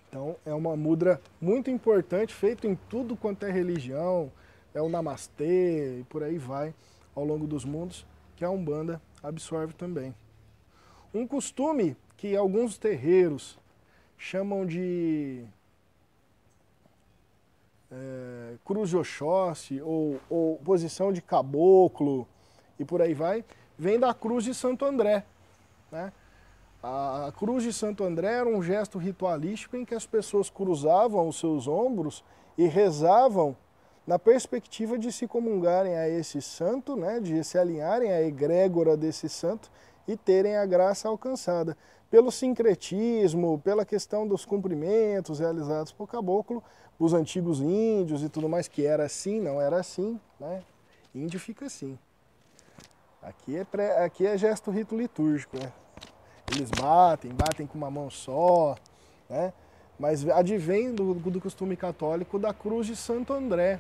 Então 0.08 0.36
é 0.46 0.54
uma 0.54 0.76
mudra 0.76 1.22
muito 1.40 1.70
importante, 1.70 2.34
feito 2.34 2.68
em 2.68 2.76
tudo 2.90 3.16
quanto 3.16 3.46
é 3.46 3.52
religião, 3.52 4.32
é 4.74 4.82
o 4.82 4.90
namastê 4.90 6.00
e 6.00 6.04
por 6.04 6.24
aí 6.24 6.38
vai 6.38 6.74
ao 7.16 7.26
longo 7.26 7.48
dos 7.48 7.66
mundos, 7.66 8.06
que 8.42 8.46
a 8.46 8.50
Umbanda 8.50 9.00
absorve 9.22 9.72
também. 9.72 10.16
Um 11.14 11.28
costume 11.28 11.96
que 12.18 12.36
alguns 12.36 12.76
terreiros 12.76 13.56
chamam 14.18 14.66
de 14.66 15.46
é, 17.92 18.56
cruz 18.66 18.90
de 18.90 18.98
Oxóssi 18.98 19.80
ou, 19.80 20.20
ou 20.28 20.58
posição 20.66 21.14
de 21.14 21.22
caboclo 21.22 22.28
e 22.80 22.84
por 22.84 23.00
aí 23.00 23.14
vai, 23.14 23.46
vem 23.78 24.00
da 24.00 24.12
cruz 24.12 24.44
de 24.44 24.56
Santo 24.56 24.86
André. 24.86 25.24
Né? 25.92 26.12
A, 26.82 27.32
cruz 27.38 27.62
de 27.64 27.72
Santo 27.72 28.04
André 28.04 28.40
era 28.40 28.50
um 28.50 28.64
gesto 28.64 28.98
ritualístico 28.98 29.78
em 29.78 29.86
que 29.86 29.94
as 29.94 30.08
pessoas 30.08 30.50
cruzavam 30.50 31.28
os 31.28 31.38
seus 31.38 31.68
ombros 31.68 32.24
e 32.58 32.66
rezavam 32.66 33.56
na 34.06 34.18
perspectiva 34.18 34.98
de 34.98 35.12
se 35.12 35.28
comungarem 35.28 35.96
a 35.96 36.10
esse 36.10 36.42
santo, 36.42 36.96
né, 36.96 37.20
de 37.20 37.44
se 37.44 37.58
alinharem 37.58 38.12
à 38.12 38.22
egrégora 38.22 38.98
desse 38.98 39.30
santo 39.30 39.72
e 40.08 40.18
terem 40.18 40.58
a 40.58 40.66
graça 40.66 41.08
alcançada. 41.08 41.78
Pelo 42.10 42.32
sincretismo, 42.32 43.60
pela 43.64 43.86
questão 43.86 44.28
dos 44.28 44.44
cumprimentos 44.44 45.40
realizados 45.40 45.92
por 45.92 46.08
caboclo, 46.08 46.64
os 47.00 47.14
antigos 47.14 47.62
índios 47.62 48.22
e 48.22 48.30
tudo 48.30 48.50
mais, 48.50 48.68
que 48.68 48.86
era 48.86 49.06
assim, 49.06 49.40
não 49.40 49.62
era 49.62 49.80
assim, 49.80 50.20
né? 50.40 50.62
Índio 51.16 51.40
fica 51.40 51.66
assim. 51.66 51.98
Aqui 53.22 53.58
é, 53.58 53.64
pré, 53.64 54.04
aqui 54.04 54.26
é 54.26 54.38
gesto 54.38 54.72
rito 54.72 54.98
litúrgico, 54.98 55.58
né? 55.58 55.72
Eles 56.54 56.70
batem, 56.70 57.32
batem 57.32 57.66
com 57.66 57.78
uma 57.78 57.90
mão 57.90 58.10
só, 58.10 58.76
né? 59.30 59.54
Mas 59.98 60.28
advém 60.28 60.94
do, 60.94 61.14
do 61.14 61.40
costume 61.40 61.78
católico 61.78 62.38
da 62.38 62.54
cruz 62.54 62.88
de 62.88 62.96
Santo 62.96 63.32
André. 63.32 63.80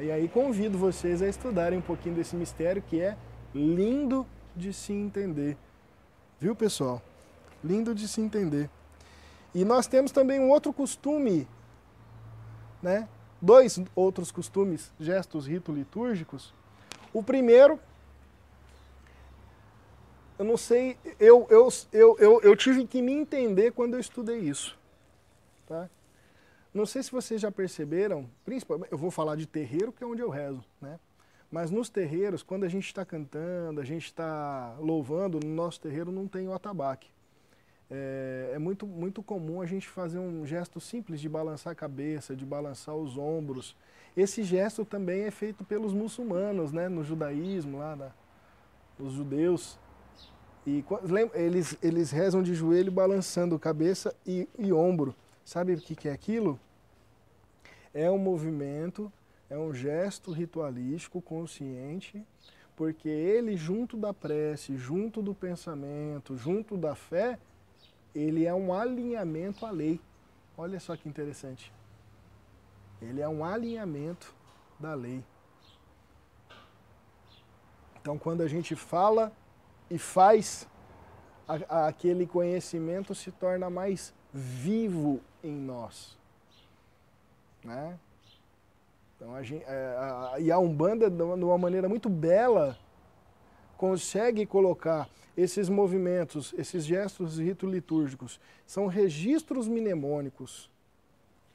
E 0.00 0.10
aí 0.10 0.28
convido 0.28 0.76
vocês 0.76 1.22
a 1.22 1.28
estudarem 1.28 1.78
um 1.78 1.82
pouquinho 1.82 2.16
desse 2.16 2.34
mistério 2.34 2.82
que 2.82 3.00
é 3.00 3.16
lindo 3.54 4.26
de 4.54 4.72
se 4.72 4.92
entender. 4.92 5.56
Viu, 6.40 6.56
pessoal? 6.56 7.00
Lindo 7.62 7.94
de 7.94 8.08
se 8.08 8.20
entender. 8.20 8.68
E 9.54 9.64
nós 9.64 9.86
temos 9.86 10.10
também 10.10 10.40
um 10.40 10.50
outro 10.50 10.72
costume, 10.72 11.46
né? 12.82 13.08
Dois 13.40 13.80
outros 13.94 14.32
costumes, 14.32 14.90
gestos 14.98 15.46
rito 15.46 15.70
litúrgicos. 15.70 16.52
O 17.12 17.22
primeiro, 17.22 17.78
eu 20.36 20.44
não 20.44 20.56
sei, 20.56 20.98
eu, 21.20 21.46
eu, 21.48 21.68
eu, 21.92 22.40
eu 22.42 22.56
tive 22.56 22.84
que 22.84 23.00
me 23.00 23.12
entender 23.12 23.70
quando 23.70 23.94
eu 23.94 24.00
estudei 24.00 24.40
isso. 24.40 24.76
Tá? 25.68 25.88
Não 26.74 26.84
sei 26.84 27.04
se 27.04 27.12
vocês 27.12 27.40
já 27.40 27.52
perceberam, 27.52 28.28
principalmente, 28.44 28.90
eu 28.90 28.98
vou 28.98 29.10
falar 29.10 29.36
de 29.36 29.46
terreiro, 29.46 29.92
que 29.92 30.02
é 30.02 30.06
onde 30.06 30.20
eu 30.20 30.28
rezo, 30.28 30.64
né? 30.82 30.98
Mas 31.48 31.70
nos 31.70 31.88
terreiros, 31.88 32.42
quando 32.42 32.64
a 32.64 32.68
gente 32.68 32.86
está 32.86 33.04
cantando, 33.04 33.80
a 33.80 33.84
gente 33.84 34.06
está 34.06 34.74
louvando, 34.80 35.38
no 35.38 35.54
nosso 35.54 35.80
terreiro 35.80 36.10
não 36.10 36.26
tem 36.26 36.48
o 36.48 36.52
atabaque. 36.52 37.08
É, 37.88 38.52
é, 38.54 38.58
muito, 38.58 38.88
muito 38.88 39.22
comum 39.22 39.60
a 39.62 39.66
gente 39.66 39.88
fazer 39.88 40.18
um 40.18 40.44
gesto 40.44 40.80
simples 40.80 41.20
de 41.20 41.28
balançar 41.28 41.72
a 41.72 41.76
cabeça, 41.76 42.34
de 42.34 42.44
balançar 42.44 42.96
os 42.96 43.16
ombros. 43.16 43.76
Esse 44.16 44.42
gesto 44.42 44.84
também 44.84 45.22
é 45.22 45.30
feito 45.30 45.62
pelos 45.62 45.92
muçulmanos, 45.92 46.72
né? 46.72 46.88
no 46.88 47.04
judaísmo, 47.04 47.78
lá 47.78 47.94
na, 47.94 48.10
os 48.98 49.12
judeus. 49.12 49.78
E 50.66 50.84
eles, 51.34 51.78
eles 51.80 52.10
rezam 52.10 52.42
de 52.42 52.52
joelho 52.52 52.90
balançando 52.90 53.56
cabeça 53.60 54.12
e, 54.26 54.48
e 54.58 54.72
ombro. 54.72 55.14
Sabe 55.44 55.74
o 55.74 55.80
que, 55.80 56.08
é 56.08 56.12
aquilo? 56.12 56.58
É 57.92 58.10
um 58.10 58.18
movimento 58.18 59.12
é 59.48 59.58
um 59.58 59.74
gesto 59.74 60.32
ritualístico 60.32 61.20
consciente, 61.20 62.26
porque 62.74 63.08
ele, 63.08 63.56
junto 63.56 63.96
da 63.96 64.12
prece, 64.12 64.76
junto 64.76 65.22
do 65.22 65.34
pensamento, 65.34 66.36
junto 66.36 66.76
da 66.76 66.94
fé, 66.94 67.38
ele 68.14 68.46
é 68.46 68.54
um 68.54 68.72
alinhamento 68.72 69.64
à 69.64 69.70
lei. 69.70 70.00
Olha 70.56 70.80
só 70.80 70.96
que 70.96 71.08
interessante. 71.08 71.72
Ele 73.00 73.20
é 73.20 73.28
um 73.28 73.44
alinhamento 73.44 74.34
da 74.78 74.94
lei. 74.94 75.22
Então, 78.00 78.18
quando 78.18 78.42
a 78.42 78.48
gente 78.48 78.74
fala 78.74 79.32
e 79.90 79.98
faz, 79.98 80.68
a, 81.46 81.54
a, 81.68 81.86
aquele 81.86 82.26
conhecimento 82.26 83.14
se 83.14 83.30
torna 83.30 83.70
mais 83.70 84.12
vivo 84.34 85.20
em 85.44 85.52
nós. 85.52 86.16
Né? 87.62 87.96
Então, 89.14 89.32
a 89.32 89.42
gente, 89.44 89.64
é, 89.64 89.96
a, 89.96 90.34
e 90.40 90.50
a 90.50 90.58
Umbanda, 90.58 91.08
de 91.08 91.22
uma 91.22 91.56
maneira 91.56 91.88
muito 91.88 92.10
bela, 92.10 92.76
consegue 93.78 94.44
colocar 94.44 95.08
esses 95.36 95.68
movimentos, 95.68 96.52
esses 96.58 96.84
gestos 96.84 97.38
rito 97.38 97.66
litúrgicos, 97.66 98.40
são 98.66 98.88
registros 98.88 99.68
mnemônicos 99.68 100.68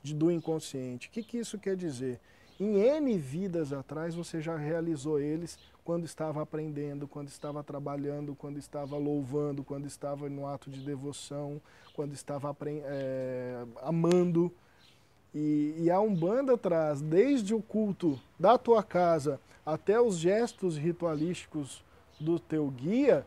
de, 0.02 0.14
do 0.14 0.32
inconsciente. 0.32 1.10
O 1.10 1.12
que, 1.12 1.22
que 1.22 1.38
isso 1.38 1.60
quer 1.60 1.76
dizer? 1.76 2.20
Em 2.60 2.78
N 2.78 3.18
vidas 3.18 3.72
atrás 3.72 4.14
você 4.14 4.42
já 4.42 4.58
realizou 4.58 5.18
eles 5.18 5.58
quando 5.86 6.04
estava 6.04 6.42
aprendendo, 6.42 7.08
quando 7.08 7.30
estava 7.30 7.64
trabalhando, 7.64 8.36
quando 8.36 8.58
estava 8.58 8.98
louvando, 8.98 9.64
quando 9.64 9.86
estava 9.86 10.28
no 10.28 10.46
ato 10.46 10.70
de 10.70 10.82
devoção, 10.82 11.62
quando 11.94 12.14
estava 12.14 12.56
é, 12.84 13.64
amando. 13.82 14.52
E, 15.34 15.74
e 15.78 15.90
a 15.90 16.02
Umbanda 16.02 16.58
traz 16.58 17.02
desde 17.02 17.56
o 17.56 17.62
culto 17.62 18.20
da 18.38 18.58
tua 18.58 18.84
casa 18.84 19.40
até 19.66 20.02
os 20.02 20.18
gestos 20.18 20.76
ritualísticos 20.76 21.82
do 22.20 22.40
teu 22.40 22.68
guia, 22.68 23.26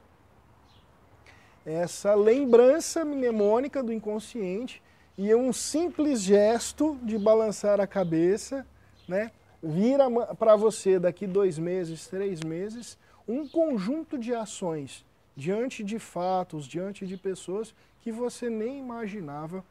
essa 1.65 2.15
lembrança 2.15 3.05
mnemônica 3.05 3.83
do 3.83 3.93
inconsciente 3.93 4.83
e 5.17 5.35
um 5.35 5.53
simples 5.53 6.21
gesto 6.21 6.99
de 7.03 7.17
balançar 7.17 7.81
a 7.81 7.87
cabeça, 7.87 8.67
né, 9.09 9.31
vira 9.63 10.11
para 10.37 10.57
você 10.57 10.99
daqui 10.99 11.27
dois 11.27 11.59
meses, 11.59 12.07
três 12.09 12.43
meses, 12.43 12.99
um 13.27 13.47
conjunto 13.47 14.19
de 14.19 14.35
ações 14.35 15.05
diante 15.37 15.83
de 15.83 15.99
fatos, 15.99 16.67
diante 16.67 17.07
de 17.07 17.17
pessoas 17.17 17.75
que 18.01 18.11
você 18.11 18.51
nem 18.51 18.79
imaginava 18.79 19.65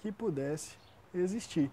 que 0.00 0.10
pudesse 0.10 0.76
existir. 1.14 1.70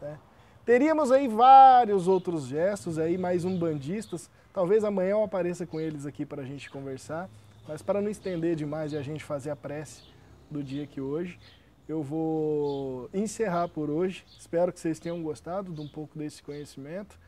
Né? 0.00 0.18
Teríamos 0.64 1.10
aí 1.10 1.28
vários 1.28 2.06
outros 2.08 2.46
gestos, 2.46 2.98
aí 2.98 3.16
mais 3.16 3.44
um 3.44 3.58
bandistas. 3.58 4.30
Talvez 4.52 4.84
amanhã 4.84 5.10
eu 5.10 5.22
apareça 5.22 5.66
com 5.66 5.80
eles 5.80 6.06
aqui 6.06 6.26
para 6.26 6.42
a 6.42 6.44
gente 6.44 6.70
conversar. 6.70 7.28
Mas 7.66 7.82
para 7.82 8.00
não 8.00 8.10
estender 8.10 8.54
demais 8.54 8.92
e 8.92 8.96
a 8.96 9.02
gente 9.02 9.24
fazer 9.24 9.50
a 9.50 9.56
prece 9.56 10.02
do 10.50 10.62
dia 10.62 10.86
que 10.86 11.00
hoje, 11.00 11.38
eu 11.88 12.02
vou 12.02 13.08
encerrar 13.14 13.68
por 13.68 13.90
hoje. 13.90 14.24
Espero 14.38 14.72
que 14.72 14.80
vocês 14.80 14.98
tenham 14.98 15.22
gostado 15.22 15.72
de 15.72 15.80
um 15.80 15.88
pouco 15.88 16.18
desse 16.18 16.42
conhecimento. 16.42 17.18